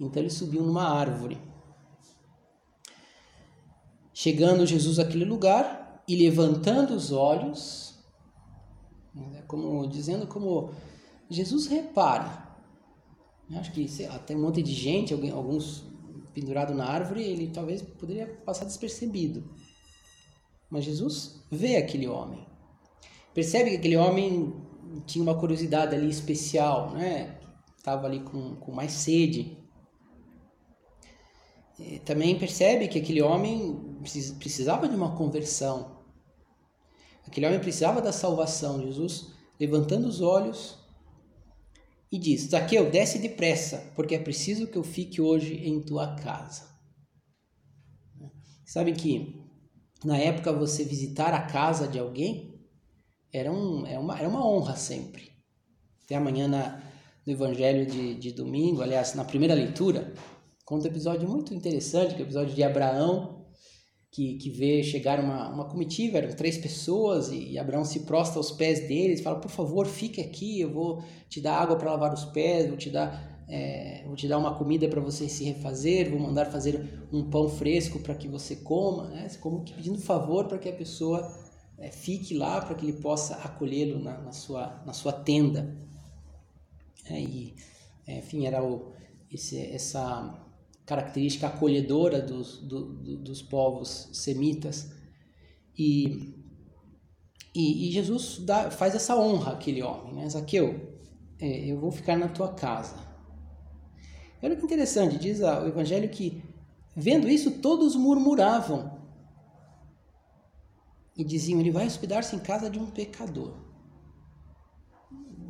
Então 0.00 0.22
ele 0.22 0.30
subiu 0.30 0.62
numa 0.62 0.84
árvore. 0.84 1.38
Chegando 4.14 4.66
Jesus 4.66 4.98
àquele 4.98 5.24
lugar 5.24 6.02
e 6.06 6.16
levantando 6.16 6.94
os 6.94 7.12
olhos, 7.12 7.98
né? 9.14 9.42
Como 9.46 9.86
dizendo 9.86 10.26
como 10.26 10.70
Jesus 11.30 11.66
repara. 11.66 12.50
Acho 13.54 13.72
que 13.72 13.86
sei 13.88 14.08
lá, 14.08 14.18
tem 14.18 14.36
um 14.36 14.42
monte 14.42 14.62
de 14.62 14.72
gente, 14.72 15.12
alguns 15.12 15.84
pendurado 16.32 16.74
na 16.74 16.86
árvore, 16.86 17.22
ele 17.22 17.48
talvez 17.48 17.82
poderia 17.82 18.26
passar 18.44 18.64
despercebido. 18.64 19.44
Mas 20.72 20.86
Jesus 20.86 21.44
vê 21.50 21.76
aquele 21.76 22.08
homem. 22.08 22.46
Percebe 23.34 23.68
que 23.68 23.76
aquele 23.76 23.98
homem 23.98 24.54
tinha 25.04 25.22
uma 25.22 25.38
curiosidade 25.38 25.94
ali 25.94 26.08
especial, 26.08 26.92
né? 26.92 27.38
Estava 27.76 28.06
ali 28.06 28.20
com, 28.20 28.56
com 28.56 28.72
mais 28.72 28.92
sede. 28.92 29.58
E 31.78 31.98
também 31.98 32.38
percebe 32.38 32.88
que 32.88 32.98
aquele 32.98 33.20
homem 33.20 33.98
precisava 34.38 34.88
de 34.88 34.96
uma 34.96 35.14
conversão. 35.14 36.00
Aquele 37.26 37.46
homem 37.46 37.60
precisava 37.60 38.00
da 38.00 38.10
salvação. 38.10 38.80
Jesus, 38.80 39.30
levantando 39.60 40.08
os 40.08 40.22
olhos, 40.22 40.78
e 42.10 42.18
diz: 42.18 42.48
Zaqueu, 42.48 42.90
desce 42.90 43.18
depressa, 43.18 43.92
porque 43.94 44.14
é 44.14 44.18
preciso 44.18 44.66
que 44.66 44.78
eu 44.78 44.82
fique 44.82 45.20
hoje 45.20 45.54
em 45.68 45.82
tua 45.82 46.16
casa. 46.16 46.66
Sabem 48.64 48.94
que 48.94 49.41
na 50.04 50.18
época 50.18 50.52
você 50.52 50.84
visitar 50.84 51.32
a 51.32 51.42
casa 51.42 51.86
de 51.88 51.98
alguém 51.98 52.60
era, 53.32 53.50
um, 53.50 53.86
era, 53.86 54.00
uma, 54.00 54.18
era 54.18 54.28
uma 54.28 54.46
honra 54.46 54.76
sempre. 54.76 55.32
Até 56.04 56.16
amanhã 56.16 56.48
na, 56.48 56.82
no 57.26 57.32
Evangelho 57.32 57.86
de, 57.86 58.14
de 58.14 58.32
domingo, 58.32 58.82
aliás, 58.82 59.14
na 59.14 59.24
primeira 59.24 59.54
leitura, 59.54 60.12
conta 60.64 60.86
um 60.86 60.90
episódio 60.90 61.28
muito 61.28 61.54
interessante, 61.54 62.14
que 62.14 62.20
é 62.20 62.24
o 62.24 62.28
episódio 62.28 62.54
de 62.54 62.62
Abraão 62.62 63.42
que, 64.12 64.34
que 64.34 64.50
vê 64.50 64.82
chegar 64.82 65.18
uma, 65.18 65.48
uma 65.48 65.64
comitiva, 65.64 66.18
eram 66.18 66.36
três 66.36 66.58
pessoas, 66.58 67.30
e, 67.32 67.58
Abraão 67.58 67.82
se 67.82 68.00
prostra 68.00 68.38
aos 68.38 68.52
pés 68.52 68.86
deles, 68.86 69.22
fala, 69.22 69.40
por 69.40 69.50
favor, 69.50 69.86
fique 69.86 70.20
aqui, 70.20 70.60
eu 70.60 70.70
vou 70.70 71.02
te 71.30 71.40
dar 71.40 71.56
água 71.56 71.76
para 71.76 71.92
lavar 71.92 72.12
os 72.12 72.26
pés, 72.26 72.68
vou 72.68 72.76
te 72.76 72.90
dar, 72.90 73.31
é, 73.54 74.02
vou 74.06 74.16
te 74.16 74.26
dar 74.26 74.38
uma 74.38 74.54
comida 74.54 74.88
para 74.88 74.98
você 74.98 75.28
se 75.28 75.44
refazer, 75.44 76.10
vou 76.10 76.18
mandar 76.18 76.46
fazer 76.46 77.06
um 77.12 77.28
pão 77.28 77.50
fresco 77.50 77.98
para 77.98 78.14
que 78.14 78.26
você 78.26 78.56
coma, 78.56 79.08
né? 79.08 79.28
como 79.40 79.62
que 79.62 79.74
pedindo 79.74 79.98
favor 79.98 80.46
para 80.48 80.56
que 80.58 80.70
a 80.70 80.72
pessoa 80.72 81.30
é, 81.76 81.90
fique 81.90 82.32
lá, 82.32 82.62
para 82.62 82.74
que 82.74 82.86
ele 82.86 82.94
possa 82.94 83.34
acolhê-lo 83.34 84.02
na, 84.02 84.16
na, 84.22 84.32
sua, 84.32 84.82
na 84.86 84.94
sua 84.94 85.12
tenda. 85.12 85.76
É, 87.04 87.20
e, 87.20 87.54
é, 88.06 88.20
enfim, 88.20 88.46
era 88.46 88.64
o, 88.64 88.90
esse, 89.30 89.60
essa 89.60 90.42
característica 90.86 91.46
acolhedora 91.46 92.22
dos, 92.22 92.56
do, 92.56 92.94
do, 92.94 93.16
dos 93.18 93.42
povos 93.42 94.08
semitas. 94.14 94.92
E, 95.76 96.34
e, 97.54 97.88
e 97.88 97.92
Jesus 97.92 98.38
dá, 98.38 98.70
faz 98.70 98.94
essa 98.94 99.14
honra 99.14 99.52
àquele 99.52 99.82
homem, 99.82 100.14
né? 100.14 100.26
Zaqueu, 100.30 100.96
é, 101.38 101.70
eu 101.70 101.78
vou 101.78 101.90
ficar 101.90 102.16
na 102.16 102.28
tua 102.28 102.54
casa. 102.54 103.11
Olha 104.42 104.56
que 104.56 104.64
interessante, 104.64 105.18
diz 105.18 105.40
o 105.40 105.66
Evangelho 105.66 106.08
que, 106.08 106.42
vendo 106.96 107.28
isso, 107.28 107.50
todos 107.58 107.94
murmuravam 107.94 108.98
e 111.16 111.22
diziam: 111.22 111.60
Ele 111.60 111.70
vai 111.70 111.86
hospedar-se 111.86 112.34
em 112.34 112.40
casa 112.40 112.68
de 112.68 112.78
um 112.78 112.86
pecador. 112.86 113.54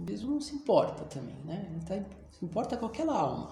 Jesus 0.06 0.30
não 0.30 0.40
se 0.40 0.54
importa 0.54 1.04
também, 1.04 1.36
né? 1.44 1.68
Ele 1.70 1.80
tá, 1.84 2.04
se 2.30 2.44
importa 2.44 2.76
com 2.76 2.86
aquela 2.86 3.16
alma. 3.16 3.50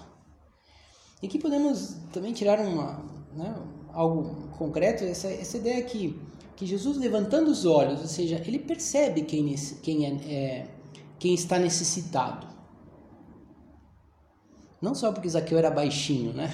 E 1.23 1.27
aqui 1.27 1.39
podemos 1.39 1.97
também 2.13 2.33
tirar 2.33 2.59
uma, 2.61 3.05
né, 3.35 3.55
algo 3.93 4.49
concreto, 4.59 5.05
essa, 5.05 5.29
essa 5.29 5.59
ideia 5.59 5.83
que, 5.83 6.19
que 6.57 6.67
Jesus 6.67 6.97
levantando 6.97 7.51
os 7.51 7.65
olhos, 7.65 8.01
ou 8.01 8.09
seja, 8.09 8.43
ele 8.47 8.59
percebe 8.59 9.23
quem, 9.23 9.55
quem, 9.83 10.07
é, 10.07 10.33
é, 10.33 10.69
quem 11.19 11.35
está 11.35 11.59
necessitado. 11.59 12.50
Não 14.81 14.95
só 14.95 15.13
porque 15.13 15.29
Zaqueu 15.29 15.59
era 15.59 15.71
baixinho, 15.71 16.33
né? 16.33 16.49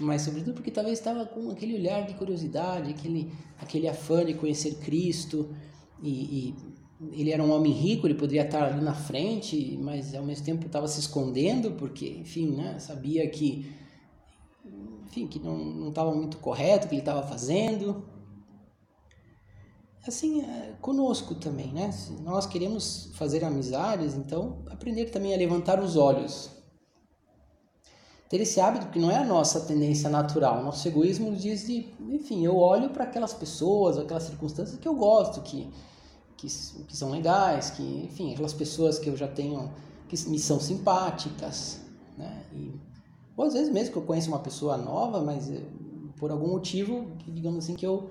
Mas 0.00 0.22
sobretudo 0.22 0.54
porque 0.54 0.70
talvez 0.70 0.98
estava 0.98 1.26
com 1.26 1.50
aquele 1.50 1.74
olhar 1.74 2.06
de 2.06 2.14
curiosidade, 2.14 2.90
aquele, 2.90 3.32
aquele 3.60 3.88
afã 3.88 4.24
de 4.24 4.34
conhecer 4.34 4.76
Cristo 4.76 5.54
e, 6.02 6.10
e 6.10 6.54
ele 7.10 7.30
era 7.30 7.42
um 7.42 7.50
homem 7.50 7.72
rico, 7.72 8.06
ele 8.06 8.14
poderia 8.14 8.42
estar 8.42 8.64
ali 8.64 8.80
na 8.80 8.94
frente, 8.94 9.76
mas 9.80 10.14
ao 10.14 10.24
mesmo 10.24 10.44
tempo 10.44 10.66
estava 10.66 10.86
se 10.86 11.00
escondendo, 11.00 11.72
porque, 11.72 12.08
enfim, 12.08 12.52
né, 12.52 12.78
sabia 12.78 13.28
que, 13.28 13.70
enfim, 15.06 15.26
que 15.26 15.38
não 15.40 15.88
estava 15.88 16.14
muito 16.14 16.38
correto 16.38 16.86
o 16.86 16.88
que 16.88 16.94
ele 16.94 17.02
estava 17.02 17.22
fazendo. 17.26 18.04
Assim, 20.06 20.42
é, 20.42 20.74
conosco 20.80 21.34
também, 21.34 21.72
né? 21.72 21.92
Se 21.92 22.12
nós 22.22 22.44
queremos 22.46 23.10
fazer 23.14 23.44
amizades, 23.44 24.14
então 24.14 24.64
aprender 24.68 25.10
também 25.10 25.32
a 25.32 25.36
levantar 25.36 25.80
os 25.80 25.96
olhos. 25.96 26.61
Ter 28.32 28.40
esse 28.40 28.58
hábito 28.58 28.86
que 28.86 28.98
não 28.98 29.10
é 29.10 29.18
a 29.18 29.24
nossa 29.24 29.60
tendência 29.60 30.08
natural. 30.08 30.64
Nosso 30.64 30.88
egoísmo 30.88 31.36
diz 31.36 31.66
de, 31.66 31.86
enfim, 32.08 32.42
eu 32.42 32.56
olho 32.56 32.88
para 32.88 33.04
aquelas 33.04 33.34
pessoas, 33.34 33.98
aquelas 33.98 34.22
circunstâncias 34.22 34.78
que 34.80 34.88
eu 34.88 34.94
gosto, 34.94 35.42
que 35.42 35.70
que, 36.38 36.48
que 36.88 36.96
são 36.96 37.10
legais, 37.10 37.70
que, 37.72 37.82
enfim, 37.82 38.32
aquelas 38.32 38.54
pessoas 38.54 38.98
que 38.98 39.10
eu 39.10 39.16
já 39.16 39.28
tenho, 39.28 39.70
que 40.08 40.16
me 40.30 40.38
são 40.38 40.58
simpáticas, 40.58 41.82
né? 42.16 42.46
E, 42.54 42.72
ou 43.36 43.44
às 43.44 43.52
vezes 43.52 43.70
mesmo 43.70 43.92
que 43.92 43.98
eu 43.98 44.02
conheço 44.02 44.28
uma 44.28 44.38
pessoa 44.38 44.78
nova, 44.78 45.22
mas 45.22 45.50
eh, 45.50 45.62
por 46.16 46.30
algum 46.30 46.48
motivo, 46.48 47.12
digamos 47.28 47.64
assim, 47.64 47.74
que 47.74 47.86
eu, 47.86 48.08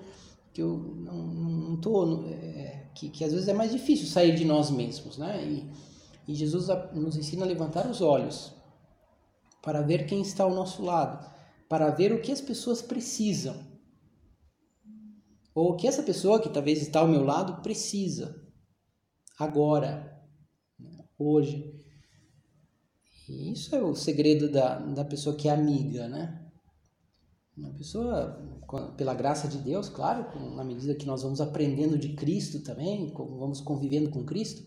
que 0.52 0.62
eu 0.62 0.78
não, 0.98 1.16
não 1.16 1.76
tô, 1.80 2.24
é, 2.26 2.86
que, 2.94 3.08
que 3.10 3.24
às 3.24 3.32
vezes 3.32 3.48
é 3.48 3.52
mais 3.52 3.72
difícil 3.72 4.06
sair 4.06 4.36
de 4.36 4.44
nós 4.44 4.70
mesmos, 4.70 5.18
né? 5.18 5.44
E, 5.44 5.68
e 6.28 6.34
Jesus 6.36 6.68
nos 6.94 7.16
ensina 7.16 7.44
a 7.44 7.48
levantar 7.48 7.90
os 7.90 8.00
olhos 8.00 8.61
para 9.62 9.80
ver 9.80 10.06
quem 10.06 10.20
está 10.20 10.44
ao 10.44 10.54
nosso 10.54 10.82
lado, 10.82 11.24
para 11.68 11.90
ver 11.90 12.12
o 12.12 12.20
que 12.20 12.32
as 12.32 12.40
pessoas 12.40 12.82
precisam 12.82 13.72
ou 15.54 15.76
que 15.76 15.86
essa 15.86 16.02
pessoa 16.02 16.40
que 16.40 16.48
talvez 16.48 16.80
está 16.80 17.00
ao 17.00 17.08
meu 17.08 17.24
lado 17.24 17.62
precisa 17.62 18.42
agora, 19.38 20.20
hoje. 21.18 21.74
E 23.28 23.52
isso 23.52 23.74
é 23.74 23.82
o 23.82 23.94
segredo 23.94 24.50
da, 24.50 24.78
da 24.78 25.04
pessoa 25.04 25.36
que 25.36 25.48
é 25.48 25.52
amiga, 25.52 26.08
né? 26.08 26.38
Uma 27.56 27.72
pessoa, 27.74 28.64
pela 28.96 29.14
graça 29.14 29.46
de 29.46 29.58
Deus, 29.58 29.88
claro, 29.88 30.26
na 30.56 30.64
medida 30.64 30.94
que 30.94 31.06
nós 31.06 31.22
vamos 31.22 31.40
aprendendo 31.40 31.98
de 31.98 32.14
Cristo 32.14 32.62
também, 32.62 33.12
vamos 33.14 33.60
convivendo 33.60 34.10
com 34.10 34.24
Cristo, 34.24 34.62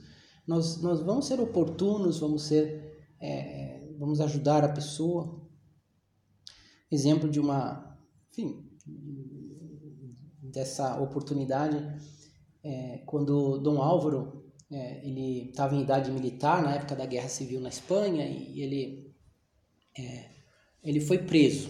nós, 0.48 0.82
nós 0.82 1.02
vamos 1.02 1.26
ser 1.26 1.40
oportunos, 1.40 2.20
vamos 2.20 2.44
ser, 2.44 3.08
é, 3.20 3.85
vamos 3.98 4.22
ajudar 4.22 4.64
a 4.64 4.70
pessoa. 4.70 5.42
Exemplo 6.92 7.30
de 7.30 7.40
uma, 7.40 7.98
enfim, 8.32 8.70
dessa 10.42 11.00
oportunidade 11.02 11.78
é, 12.64 13.04
quando 13.06 13.60
Dom 13.60 13.82
Álvaro 13.82 14.52
é, 14.72 15.06
ele 15.06 15.50
estava 15.50 15.76
em 15.76 15.82
idade 15.82 16.10
militar 16.12 16.64
na 16.64 16.76
época 16.76 16.96
da 16.96 17.06
Guerra 17.06 17.30
Civil 17.30 17.60
na 17.60 17.70
Espanha 17.70 18.26
e 18.26 18.62
ele 18.62 19.14
é, 19.98 20.30
ele 20.84 21.00
foi 21.00 21.20
preso 21.20 21.70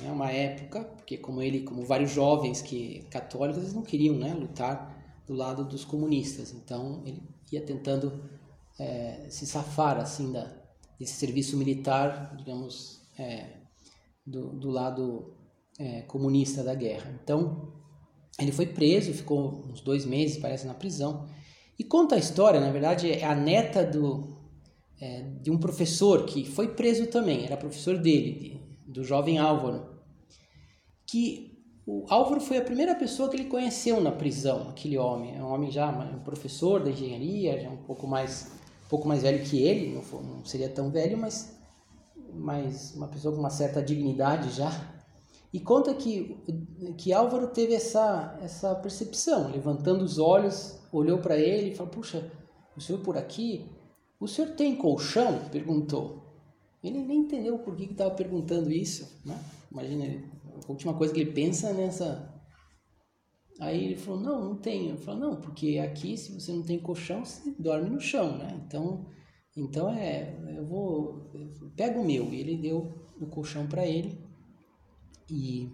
né, 0.00 0.10
uma 0.10 0.30
época 0.30 0.84
porque 0.84 1.18
como 1.18 1.42
ele 1.42 1.62
como 1.62 1.84
vários 1.84 2.10
jovens 2.10 2.62
que 2.62 3.02
católicos 3.10 3.62
eles 3.62 3.74
não 3.74 3.82
queriam 3.82 4.16
né, 4.16 4.32
lutar 4.32 5.22
do 5.26 5.34
lado 5.34 5.64
dos 5.64 5.84
comunistas 5.84 6.52
então 6.52 7.02
ele 7.04 7.22
ia 7.52 7.64
tentando 7.64 8.24
é, 8.78 9.26
se 9.28 9.46
safar 9.46 9.98
assim 9.98 10.32
da 10.32 10.59
desse 11.00 11.14
serviço 11.14 11.56
militar 11.56 12.36
digamos 12.36 13.00
é, 13.18 13.56
do, 14.24 14.52
do 14.52 14.70
lado 14.70 15.34
é, 15.80 16.02
comunista 16.02 16.62
da 16.62 16.74
guerra 16.76 17.18
então 17.24 17.80
ele 18.40 18.52
foi 18.52 18.66
preso, 18.66 19.12
ficou 19.12 19.66
uns 19.68 19.80
dois 19.80 20.04
meses, 20.06 20.38
parece, 20.38 20.66
na 20.66 20.74
prisão. 20.74 21.28
E 21.78 21.84
conta 21.84 22.14
a 22.14 22.18
história, 22.18 22.60
na 22.60 22.70
verdade, 22.70 23.10
é 23.10 23.24
a 23.24 23.34
neta 23.34 23.84
do, 23.84 24.36
é, 25.00 25.22
de 25.42 25.50
um 25.50 25.58
professor 25.58 26.24
que 26.24 26.44
foi 26.44 26.68
preso 26.68 27.06
também, 27.06 27.44
era 27.44 27.56
professor 27.56 27.98
dele, 27.98 28.32
de, 28.32 28.92
do 28.92 29.04
jovem 29.04 29.38
Álvaro. 29.38 29.98
Que 31.06 31.58
o 31.86 32.04
Álvaro 32.08 32.40
foi 32.40 32.56
a 32.58 32.62
primeira 32.62 32.94
pessoa 32.94 33.28
que 33.28 33.36
ele 33.36 33.46
conheceu 33.46 34.00
na 34.00 34.12
prisão, 34.12 34.68
aquele 34.68 34.96
homem. 34.96 35.36
É 35.36 35.42
um 35.42 35.52
homem 35.52 35.70
já, 35.70 35.90
um 35.90 36.20
professor 36.20 36.82
da 36.82 36.90
engenharia, 36.90 37.60
já 37.60 37.68
um 37.68 37.78
pouco 37.78 38.06
mais, 38.06 38.52
pouco 38.90 39.06
mais 39.06 39.22
velho 39.22 39.44
que 39.44 39.62
ele, 39.62 39.94
não, 39.94 40.02
foi, 40.02 40.20
não 40.20 40.44
seria 40.44 40.68
tão 40.68 40.90
velho, 40.90 41.16
mas, 41.16 41.56
mas 42.34 42.92
uma 42.96 43.06
pessoa 43.06 43.32
com 43.32 43.40
uma 43.40 43.48
certa 43.48 43.80
dignidade 43.80 44.50
já. 44.50 44.70
E 45.52 45.60
conta 45.60 45.94
que, 45.94 46.36
que 46.98 47.12
Álvaro 47.12 47.46
teve 47.48 47.74
essa, 47.74 48.36
essa 48.42 48.74
percepção, 48.74 49.50
levantando 49.50 50.04
os 50.04 50.18
olhos, 50.18 50.78
olhou 50.92 51.18
para 51.18 51.36
ele 51.38 51.70
e 51.70 51.74
falou: 51.74 51.92
Puxa, 51.92 52.30
o 52.76 52.80
senhor 52.80 53.00
por 53.00 53.16
aqui? 53.16 53.66
O 54.18 54.26
senhor 54.26 54.50
tem 54.50 54.76
colchão? 54.76 55.48
perguntou. 55.50 56.20
Ele 56.82 56.98
nem 56.98 57.20
entendeu 57.20 57.58
por 57.58 57.76
que 57.76 57.84
estava 57.84 58.10
perguntando 58.10 58.70
isso. 58.72 59.20
Né? 59.24 59.38
Imagina, 59.70 60.22
a 60.66 60.70
última 60.70 60.94
coisa 60.94 61.14
que 61.14 61.20
ele 61.20 61.32
pensa 61.32 61.72
nessa. 61.72 62.28
Aí 63.60 63.84
ele 63.84 63.96
falou: 63.96 64.20
Não, 64.20 64.44
não 64.44 64.56
tenho. 64.56 64.90
Ele 64.90 64.98
falou: 64.98 65.20
Não, 65.20 65.36
porque 65.36 65.78
aqui, 65.78 66.16
se 66.16 66.32
você 66.32 66.50
não 66.52 66.62
tem 66.62 66.78
colchão, 66.78 67.24
você 67.24 67.54
dorme 67.58 67.90
no 67.90 68.00
chão, 68.00 68.38
né? 68.38 68.58
Então, 68.66 69.06
então 69.56 69.90
é, 69.90 70.34
eu 70.56 70.64
vou. 70.64 71.30
Pega 71.76 72.00
o 72.00 72.04
meu. 72.04 72.32
E 72.32 72.40
ele 72.40 72.56
deu 72.56 72.92
o 73.20 73.26
colchão 73.26 73.66
para 73.66 73.86
ele 73.86 74.18
e 75.30 75.70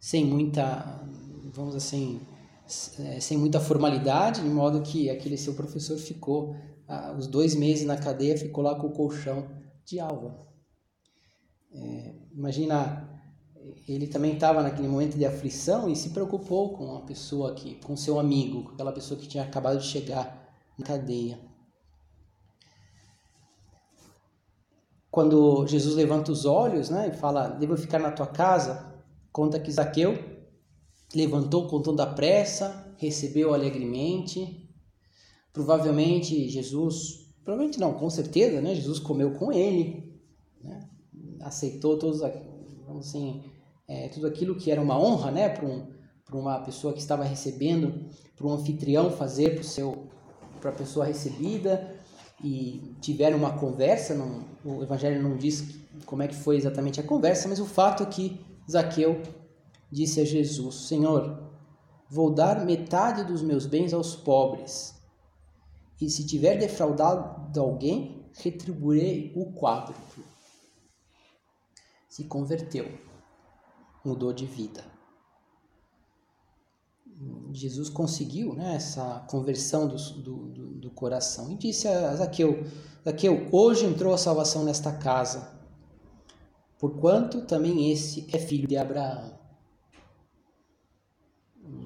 sem 0.00 0.24
muita, 0.24 1.04
vamos 1.52 1.74
assim, 1.76 2.20
é, 2.98 3.20
sem 3.20 3.36
muita 3.36 3.60
formalidade, 3.60 4.42
de 4.42 4.48
modo 4.48 4.82
que 4.82 5.10
aquele 5.10 5.36
seu 5.36 5.54
professor 5.54 5.96
ficou 5.98 6.56
os 7.18 7.26
dois 7.26 7.54
meses 7.54 7.84
na 7.84 7.98
cadeia, 7.98 8.38
ficou 8.38 8.64
lá 8.64 8.74
com 8.74 8.86
o 8.86 8.92
colchão 8.92 9.46
de 9.84 10.00
alva. 10.00 10.34
É, 11.70 12.14
imagina, 12.32 13.07
ele 13.88 14.06
também 14.06 14.34
estava 14.34 14.62
naquele 14.62 14.88
momento 14.88 15.16
de 15.16 15.24
aflição 15.24 15.88
e 15.88 15.96
se 15.96 16.10
preocupou 16.10 16.76
com 16.76 16.96
a 16.96 17.00
pessoa 17.02 17.54
que, 17.54 17.76
com 17.76 17.96
seu 17.96 18.18
amigo, 18.18 18.64
com 18.64 18.72
aquela 18.72 18.92
pessoa 18.92 19.18
que 19.18 19.26
tinha 19.26 19.44
acabado 19.44 19.78
de 19.78 19.86
chegar 19.86 20.48
na 20.78 20.84
cadeia. 20.84 21.38
Quando 25.10 25.66
Jesus 25.66 25.94
levanta 25.94 26.30
os 26.30 26.44
olhos, 26.44 26.90
né, 26.90 27.08
e 27.08 27.16
fala: 27.16 27.48
"Devo 27.48 27.76
ficar 27.76 27.98
na 27.98 28.12
tua 28.12 28.26
casa?", 28.26 28.88
Conta 29.32 29.60
que 29.60 29.70
Zaqueu 29.70 30.18
levantou 31.14 31.68
com 31.68 31.80
toda 31.80 32.02
a 32.02 32.12
pressa, 32.12 32.94
recebeu 32.96 33.54
alegremente. 33.54 34.68
Provavelmente 35.52 36.48
Jesus, 36.48 37.30
provavelmente 37.44 37.78
não, 37.78 37.94
com 37.94 38.10
certeza, 38.10 38.60
né? 38.60 38.74
Jesus 38.74 38.98
comeu 38.98 39.34
com 39.34 39.52
ele, 39.52 40.20
né? 40.60 40.88
aceitou 41.40 41.98
todos, 41.98 42.20
vamos 42.86 43.08
assim, 43.08 43.44
é, 43.88 44.08
tudo 44.08 44.26
aquilo 44.26 44.54
que 44.54 44.70
era 44.70 44.80
uma 44.80 45.00
honra, 45.00 45.30
né, 45.30 45.48
para 45.48 45.66
um, 45.66 45.86
uma 46.30 46.60
pessoa 46.60 46.92
que 46.92 47.00
estava 47.00 47.24
recebendo, 47.24 48.06
para 48.36 48.46
um 48.46 48.52
anfitrião 48.52 49.10
fazer 49.10 49.60
para 50.60 50.70
a 50.70 50.74
pessoa 50.74 51.06
recebida 51.06 51.96
e 52.44 52.94
tiveram 53.00 53.38
uma 53.38 53.58
conversa. 53.58 54.14
Não, 54.14 54.44
o 54.64 54.82
Evangelho 54.82 55.22
não 55.22 55.36
diz 55.36 55.64
como 56.04 56.22
é 56.22 56.28
que 56.28 56.36
foi 56.36 56.56
exatamente 56.56 57.00
a 57.00 57.02
conversa, 57.02 57.48
mas 57.48 57.58
o 57.58 57.64
fato 57.64 58.02
é 58.02 58.06
que 58.06 58.40
Zaqueu 58.70 59.22
disse 59.90 60.20
a 60.20 60.24
Jesus: 60.24 60.86
Senhor, 60.86 61.42
vou 62.08 62.30
dar 62.30 62.64
metade 62.64 63.24
dos 63.24 63.42
meus 63.42 63.66
bens 63.66 63.92
aos 63.94 64.14
pobres, 64.14 64.94
e 66.00 66.08
se 66.08 66.26
tiver 66.26 66.56
defraudado 66.56 67.58
alguém, 67.58 68.26
retribuirei 68.34 69.32
o 69.34 69.52
quádruplo. 69.52 70.24
se 72.08 72.24
converteu, 72.24 72.86
mudou 74.04 74.32
de 74.32 74.46
vida. 74.46 74.84
Jesus 77.52 77.88
conseguiu 77.88 78.54
né, 78.54 78.76
essa 78.76 79.24
conversão 79.28 79.88
do, 79.88 79.96
do, 79.96 80.74
do, 80.74 80.90
coração 80.90 81.50
e 81.50 81.56
disse 81.56 81.88
a 81.88 82.14
Zaqueu: 82.14 82.64
Zaqueu, 83.04 83.48
hoje 83.50 83.86
entrou 83.86 84.14
a 84.14 84.18
salvação 84.18 84.64
nesta 84.64 84.92
casa, 84.92 85.58
porquanto 86.78 87.42
também 87.42 87.90
esse 87.90 88.26
é 88.32 88.38
filho 88.38 88.68
de 88.68 88.76
Abraão. 88.76 89.36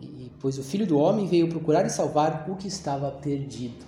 E, 0.02 0.30
pois 0.38 0.58
o 0.58 0.62
filho 0.62 0.86
do 0.86 0.98
homem 0.98 1.26
veio 1.26 1.48
procurar 1.48 1.86
e 1.86 1.90
salvar 1.90 2.50
o 2.50 2.56
que 2.56 2.68
estava 2.68 3.10
perdido. 3.10 3.86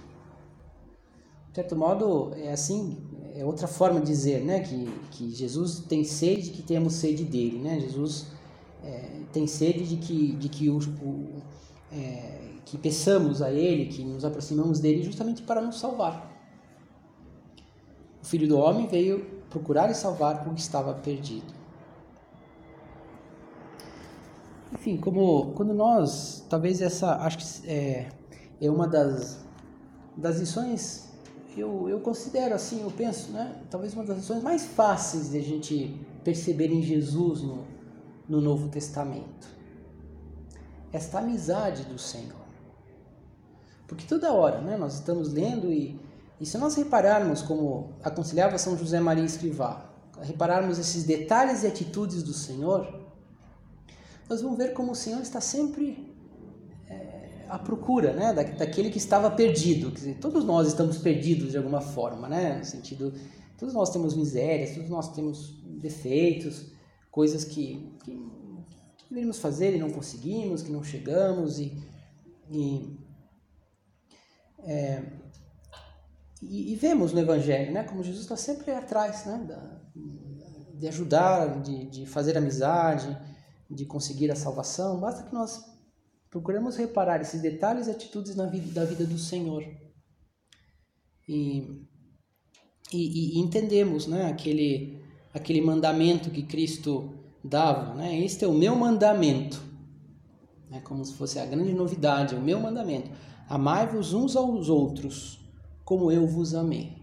De 1.51 1.57
certo 1.57 1.77
modo, 1.77 2.33
é 2.35 2.53
assim, 2.53 2.97
é 3.35 3.45
outra 3.45 3.67
forma 3.67 4.01
de 4.01 4.07
dizer 4.07 4.45
né, 4.45 4.61
que, 4.61 4.87
que 5.11 5.31
Jesus 5.31 5.81
tem 5.81 6.05
sede 6.05 6.51
que 6.51 6.63
temos 6.63 6.95
sede 6.95 7.25
dele. 7.25 7.59
Né? 7.59 7.81
Jesus 7.81 8.29
é, 8.83 9.23
tem 9.33 9.47
sede 9.47 9.85
de 9.85 9.97
que, 9.97 10.33
de 10.37 10.49
que, 10.49 10.71
o, 10.71 10.79
o 10.79 11.43
é, 11.93 12.51
que 12.65 12.79
peçamos 12.79 13.43
a 13.43 13.51
Ele, 13.51 13.87
que 13.87 14.05
nos 14.05 14.25
aproximamos 14.25 14.79
dele 14.79 15.03
justamente 15.03 15.43
para 15.43 15.61
nos 15.61 15.81
salvar. 15.81 16.33
O 18.23 18.27
Filho 18.27 18.47
do 18.47 18.57
Homem 18.57 18.87
veio 18.87 19.27
procurar 19.51 19.91
e 19.91 19.95
salvar 19.95 20.47
o 20.49 20.55
que 20.55 20.61
estava 20.61 20.95
perdido. 20.95 21.53
Enfim, 24.73 24.97
como 24.97 25.53
quando 25.55 25.75
nós, 25.75 26.45
talvez 26.49 26.81
essa, 26.81 27.17
acho 27.17 27.39
que 27.39 27.69
é, 27.69 28.09
é 28.61 28.71
uma 28.71 28.87
das, 28.87 29.45
das 30.17 30.39
lições, 30.39 31.14
eu, 31.61 31.89
eu 31.89 32.01
considero 32.01 32.55
assim, 32.55 32.83
eu 32.83 32.91
penso, 32.91 33.33
né, 33.33 33.57
talvez 33.71 33.95
uma 33.95 34.05
das 34.05 34.19
lições 34.19 34.43
mais 34.43 34.65
fáceis 34.65 35.31
de 35.31 35.39
a 35.39 35.43
gente 35.43 36.01
perceber 36.23 36.73
em 36.73 36.83
Jesus 36.83 37.43
no, 37.43 37.65
no 38.29 38.41
Novo 38.41 38.69
Testamento. 38.69 39.49
Esta 40.93 41.19
amizade 41.19 41.85
do 41.85 41.99
Senhor. 41.99 42.45
Porque 43.87 44.07
toda 44.07 44.33
hora 44.33 44.61
né, 44.61 44.77
nós 44.77 44.95
estamos 44.95 45.33
lendo 45.33 45.73
e, 45.73 46.01
e 46.41 46.47
se 46.47 46.57
nós 46.59 46.75
repararmos, 46.75 47.43
como 47.43 47.91
aconselhava 48.03 48.59
São 48.59 48.77
José 48.77 48.99
Maria 49.01 49.25
Escrivá, 49.25 49.91
repararmos 50.23 50.79
esses 50.79 51.05
detalhes 51.05 51.63
e 51.63 51.67
atitudes 51.67 52.23
do 52.23 52.33
Senhor, 52.33 53.01
nós 54.29 54.41
vamos 54.41 54.57
ver 54.57 54.73
como 54.73 54.93
o 54.93 54.95
Senhor 54.95 55.21
está 55.21 55.41
sempre 55.41 56.14
à 57.55 57.59
procura 57.59 58.13
né, 58.13 58.33
da, 58.33 58.43
daquele 58.43 58.91
que 58.91 58.99
estava 58.99 59.31
perdido. 59.31 59.91
Quer 59.91 59.97
dizer, 59.97 60.19
todos 60.19 60.45
nós 60.45 60.67
estamos 60.67 60.99
perdidos 60.99 61.53
de 61.53 61.57
alguma 61.57 61.81
forma, 61.81 62.29
né, 62.29 62.59
no 62.59 62.65
sentido, 62.65 63.15
todos 63.57 63.73
nós 63.73 63.91
temos 63.91 64.17
misérias, 64.17 64.75
todos 64.75 64.91
nós 64.91 65.15
temos 65.15 65.63
defeitos, 65.81 66.73
coisas 67.13 67.45
que, 67.45 67.97
que, 68.03 68.13
que 68.97 69.05
deveríamos 69.09 69.39
fazer 69.39 69.77
e 69.77 69.79
não 69.79 69.91
conseguimos, 69.91 70.63
que 70.63 70.73
não 70.73 70.83
chegamos 70.83 71.61
e, 71.61 71.81
e, 72.51 72.99
é, 74.65 75.03
e, 76.43 76.73
e 76.73 76.77
vemos 76.77 77.13
no 77.13 77.21
Evangelho, 77.21 77.73
né, 77.73 77.85
como 77.85 78.03
Jesus 78.03 78.23
está 78.23 78.37
sempre 78.37 78.73
atrás, 78.73 79.27
né, 79.27 79.45
da, 79.47 79.81
de 80.75 80.89
ajudar, 80.89 81.63
de, 81.63 81.85
de 81.87 82.05
fazer 82.05 82.37
amizade, 82.37 83.17
de 83.71 83.87
conseguir 83.87 84.31
a 84.33 84.37
salvação. 84.37 84.99
Basta 84.99 85.23
que 85.23 85.33
nós 85.33 85.74
procuremos 86.35 86.75
reparar 86.77 87.21
esses 87.21 87.41
detalhes 87.41 87.87
e 87.87 87.93
atitudes 87.93 88.35
na 88.35 88.47
vida, 88.47 88.73
da 88.73 88.85
vida 88.85 89.07
do 89.07 89.17
Senhor 89.17 89.63
e, 91.29 91.87
e, 92.93 93.37
e 93.37 93.39
entendemos, 93.39 94.09
né, 94.09 94.27
aquele 94.27 95.01
aquele 95.33 95.61
mandamento 95.61 96.31
que 96.31 96.43
Cristo 96.43 97.15
dava, 97.43 97.95
né? 97.95 98.19
Este 98.21 98.45
é 98.45 98.49
o 98.49 98.53
meu 98.53 98.75
mandamento. 98.75 99.63
É 100.73 100.81
como 100.81 101.05
se 101.05 101.13
fosse 101.15 101.39
a 101.39 101.47
grande 101.47 101.73
novidade, 101.73 102.35
o 102.35 102.41
meu 102.41 102.59
mandamento. 102.59 103.11
Amai-vos 103.49 104.13
uns 104.13 104.35
aos 104.35 104.69
outros, 104.69 105.39
como 105.85 106.11
eu 106.11 106.27
vos 106.27 106.53
amei. 106.53 106.97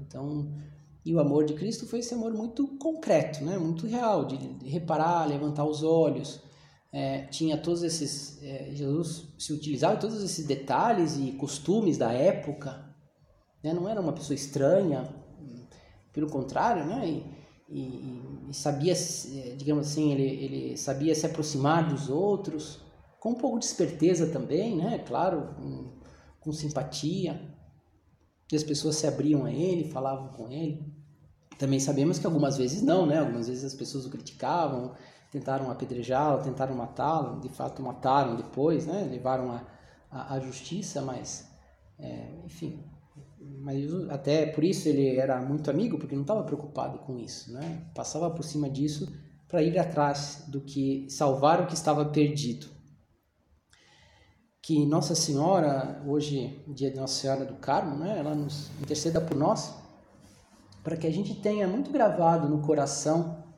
Então, 0.00 0.52
e 1.04 1.14
o 1.14 1.20
amor 1.20 1.44
de 1.44 1.54
Cristo 1.54 1.86
foi 1.86 2.00
esse 2.00 2.14
amor 2.14 2.32
muito 2.32 2.66
concreto, 2.78 3.44
né? 3.44 3.58
muito 3.58 3.86
real, 3.86 4.24
de, 4.24 4.36
reparar, 4.68 5.28
levantar 5.28 5.64
os 5.64 5.84
olhos. 5.84 6.49
É, 6.92 7.26
tinha 7.26 7.56
todos 7.56 7.82
esses. 7.82 8.42
É, 8.42 8.70
Jesus 8.72 9.28
se 9.38 9.52
utilizava 9.52 9.96
todos 9.96 10.22
esses 10.22 10.46
detalhes 10.46 11.16
e 11.16 11.32
costumes 11.32 11.96
da 11.96 12.12
época. 12.12 12.84
Né? 13.62 13.72
Não 13.72 13.88
era 13.88 14.00
uma 14.00 14.12
pessoa 14.12 14.34
estranha, 14.34 15.08
pelo 16.12 16.28
contrário, 16.28 16.84
né? 16.84 17.08
E, 17.08 17.40
e, 17.68 18.50
e 18.50 18.54
sabia, 18.54 18.92
eh, 18.92 19.54
digamos 19.56 19.86
assim, 19.86 20.12
ele, 20.12 20.44
ele 20.44 20.76
sabia 20.76 21.14
se 21.14 21.24
aproximar 21.24 21.88
dos 21.88 22.08
outros, 22.08 22.80
com 23.20 23.30
um 23.30 23.34
pouco 23.34 23.58
de 23.58 23.66
esperteza 23.66 24.26
também, 24.26 24.76
né? 24.76 24.98
Claro, 25.06 25.54
com, 25.56 25.92
com 26.40 26.52
simpatia. 26.52 27.40
E 28.50 28.56
as 28.56 28.64
pessoas 28.64 28.96
se 28.96 29.06
abriam 29.06 29.44
a 29.44 29.52
ele, 29.52 29.90
falavam 29.90 30.28
com 30.28 30.50
ele. 30.50 30.84
Também 31.56 31.78
sabemos 31.78 32.18
que 32.18 32.26
algumas 32.26 32.56
vezes 32.56 32.82
não, 32.82 33.06
né? 33.06 33.18
Algumas 33.18 33.46
vezes 33.46 33.62
as 33.62 33.74
pessoas 33.74 34.06
o 34.06 34.10
criticavam, 34.10 34.94
tentaram 35.30 35.70
apedrejá-lo, 35.70 36.42
tentaram 36.42 36.74
matá-lo, 36.74 37.40
de 37.40 37.48
fato 37.48 37.82
mataram 37.82 38.36
depois, 38.36 38.86
né? 38.86 39.08
Levaram 39.10 39.52
a, 39.52 39.62
a, 40.10 40.34
a 40.34 40.40
justiça, 40.40 41.00
mas, 41.00 41.48
é, 41.98 42.42
enfim, 42.44 42.84
mas 43.40 44.10
até 44.10 44.46
por 44.46 44.64
isso 44.64 44.88
ele 44.88 45.16
era 45.16 45.40
muito 45.40 45.70
amigo, 45.70 45.98
porque 45.98 46.14
não 46.14 46.22
estava 46.22 46.42
preocupado 46.42 46.98
com 46.98 47.16
isso, 47.16 47.52
né? 47.52 47.86
Passava 47.94 48.30
por 48.30 48.42
cima 48.42 48.68
disso 48.68 49.12
para 49.48 49.62
ir 49.62 49.78
atrás 49.78 50.44
do 50.48 50.60
que 50.60 51.06
salvar 51.08 51.60
o 51.60 51.66
que 51.66 51.74
estava 51.74 52.04
perdido. 52.04 52.68
Que 54.62 54.84
Nossa 54.84 55.14
Senhora, 55.14 56.02
hoje, 56.06 56.62
dia 56.68 56.90
de 56.90 56.96
Nossa 56.96 57.14
Senhora 57.14 57.44
do 57.44 57.54
Carmo, 57.54 57.96
né? 57.96 58.18
Ela 58.18 58.34
nos 58.34 58.70
interceda 58.80 59.20
por 59.20 59.36
nós, 59.36 59.74
para 60.82 60.96
que 60.96 61.06
a 61.06 61.10
gente 61.10 61.34
tenha 61.34 61.66
muito 61.66 61.90
gravado 61.90 62.48
no 62.48 62.60
coração 62.62 63.49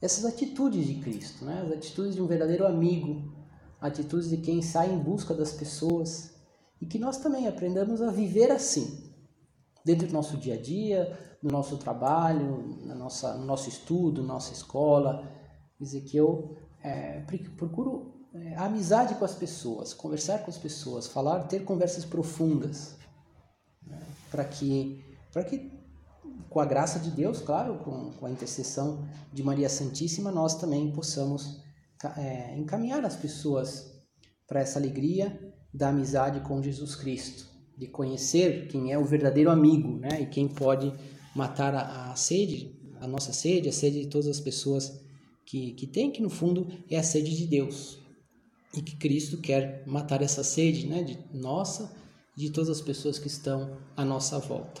essas 0.00 0.24
atitudes 0.24 0.86
de 0.86 0.96
Cristo, 0.96 1.44
né? 1.44 1.62
As 1.62 1.72
atitudes 1.72 2.14
de 2.14 2.22
um 2.22 2.26
verdadeiro 2.26 2.66
amigo, 2.66 3.32
atitudes 3.80 4.28
de 4.28 4.38
quem 4.38 4.62
sai 4.62 4.92
em 4.92 4.98
busca 4.98 5.34
das 5.34 5.52
pessoas 5.52 6.34
e 6.80 6.86
que 6.86 6.98
nós 6.98 7.18
também 7.18 7.48
aprendamos 7.48 8.02
a 8.02 8.10
viver 8.10 8.50
assim, 8.50 9.12
dentro 9.84 10.06
do 10.06 10.12
nosso 10.12 10.36
dia 10.36 10.54
a 10.54 10.60
dia, 10.60 11.18
no 11.42 11.50
nosso 11.50 11.76
trabalho, 11.78 12.76
na 12.84 12.94
nossa, 12.94 13.34
no 13.34 13.44
nosso 13.44 13.68
estudo, 13.68 14.22
nossa 14.22 14.52
escola. 14.52 15.26
Dizer 15.78 16.02
que 16.02 16.16
eu 16.16 16.56
é, 16.82 17.22
procuro 17.56 18.16
é, 18.34 18.56
amizade 18.56 19.14
com 19.14 19.24
as 19.24 19.34
pessoas, 19.34 19.94
conversar 19.94 20.40
com 20.40 20.50
as 20.50 20.58
pessoas, 20.58 21.06
falar, 21.06 21.44
ter 21.44 21.64
conversas 21.64 22.04
profundas, 22.04 22.96
né, 23.86 24.00
para 24.30 24.44
que, 24.44 25.02
que, 25.48 25.70
com 26.56 26.60
a 26.60 26.64
graça 26.64 26.98
de 26.98 27.10
Deus, 27.10 27.42
claro, 27.42 27.76
com, 27.80 28.12
com 28.12 28.24
a 28.24 28.30
intercessão 28.30 29.06
de 29.30 29.42
Maria 29.42 29.68
Santíssima, 29.68 30.32
nós 30.32 30.54
também 30.54 30.90
possamos 30.90 31.60
é, 32.16 32.56
encaminhar 32.56 33.04
as 33.04 33.14
pessoas 33.14 33.92
para 34.48 34.60
essa 34.60 34.78
alegria 34.78 35.38
da 35.70 35.90
amizade 35.90 36.40
com 36.40 36.62
Jesus 36.62 36.96
Cristo 36.96 37.46
de 37.76 37.86
conhecer 37.86 38.68
quem 38.68 38.90
é 38.90 38.98
o 38.98 39.04
verdadeiro 39.04 39.50
amigo, 39.50 39.98
né? 39.98 40.22
E 40.22 40.26
quem 40.28 40.48
pode 40.48 40.90
matar 41.34 41.74
a, 41.74 42.10
a 42.10 42.16
sede, 42.16 42.74
a 43.02 43.06
nossa 43.06 43.34
sede, 43.34 43.68
a 43.68 43.72
sede 43.72 44.04
de 44.04 44.06
todas 44.06 44.26
as 44.26 44.40
pessoas 44.40 44.98
que, 45.44 45.72
que 45.72 45.86
tem, 45.86 46.10
que 46.10 46.22
no 46.22 46.30
fundo 46.30 46.66
é 46.90 46.96
a 46.96 47.02
sede 47.02 47.36
de 47.36 47.46
Deus. 47.46 47.98
E 48.74 48.80
que 48.80 48.96
Cristo 48.96 49.36
quer 49.42 49.82
matar 49.86 50.22
essa 50.22 50.42
sede, 50.42 50.86
né? 50.86 51.02
De 51.02 51.18
nossa, 51.34 51.94
de 52.34 52.48
todas 52.48 52.70
as 52.70 52.80
pessoas 52.80 53.18
que 53.18 53.26
estão 53.26 53.76
à 53.94 54.06
nossa 54.06 54.38
volta. 54.38 54.80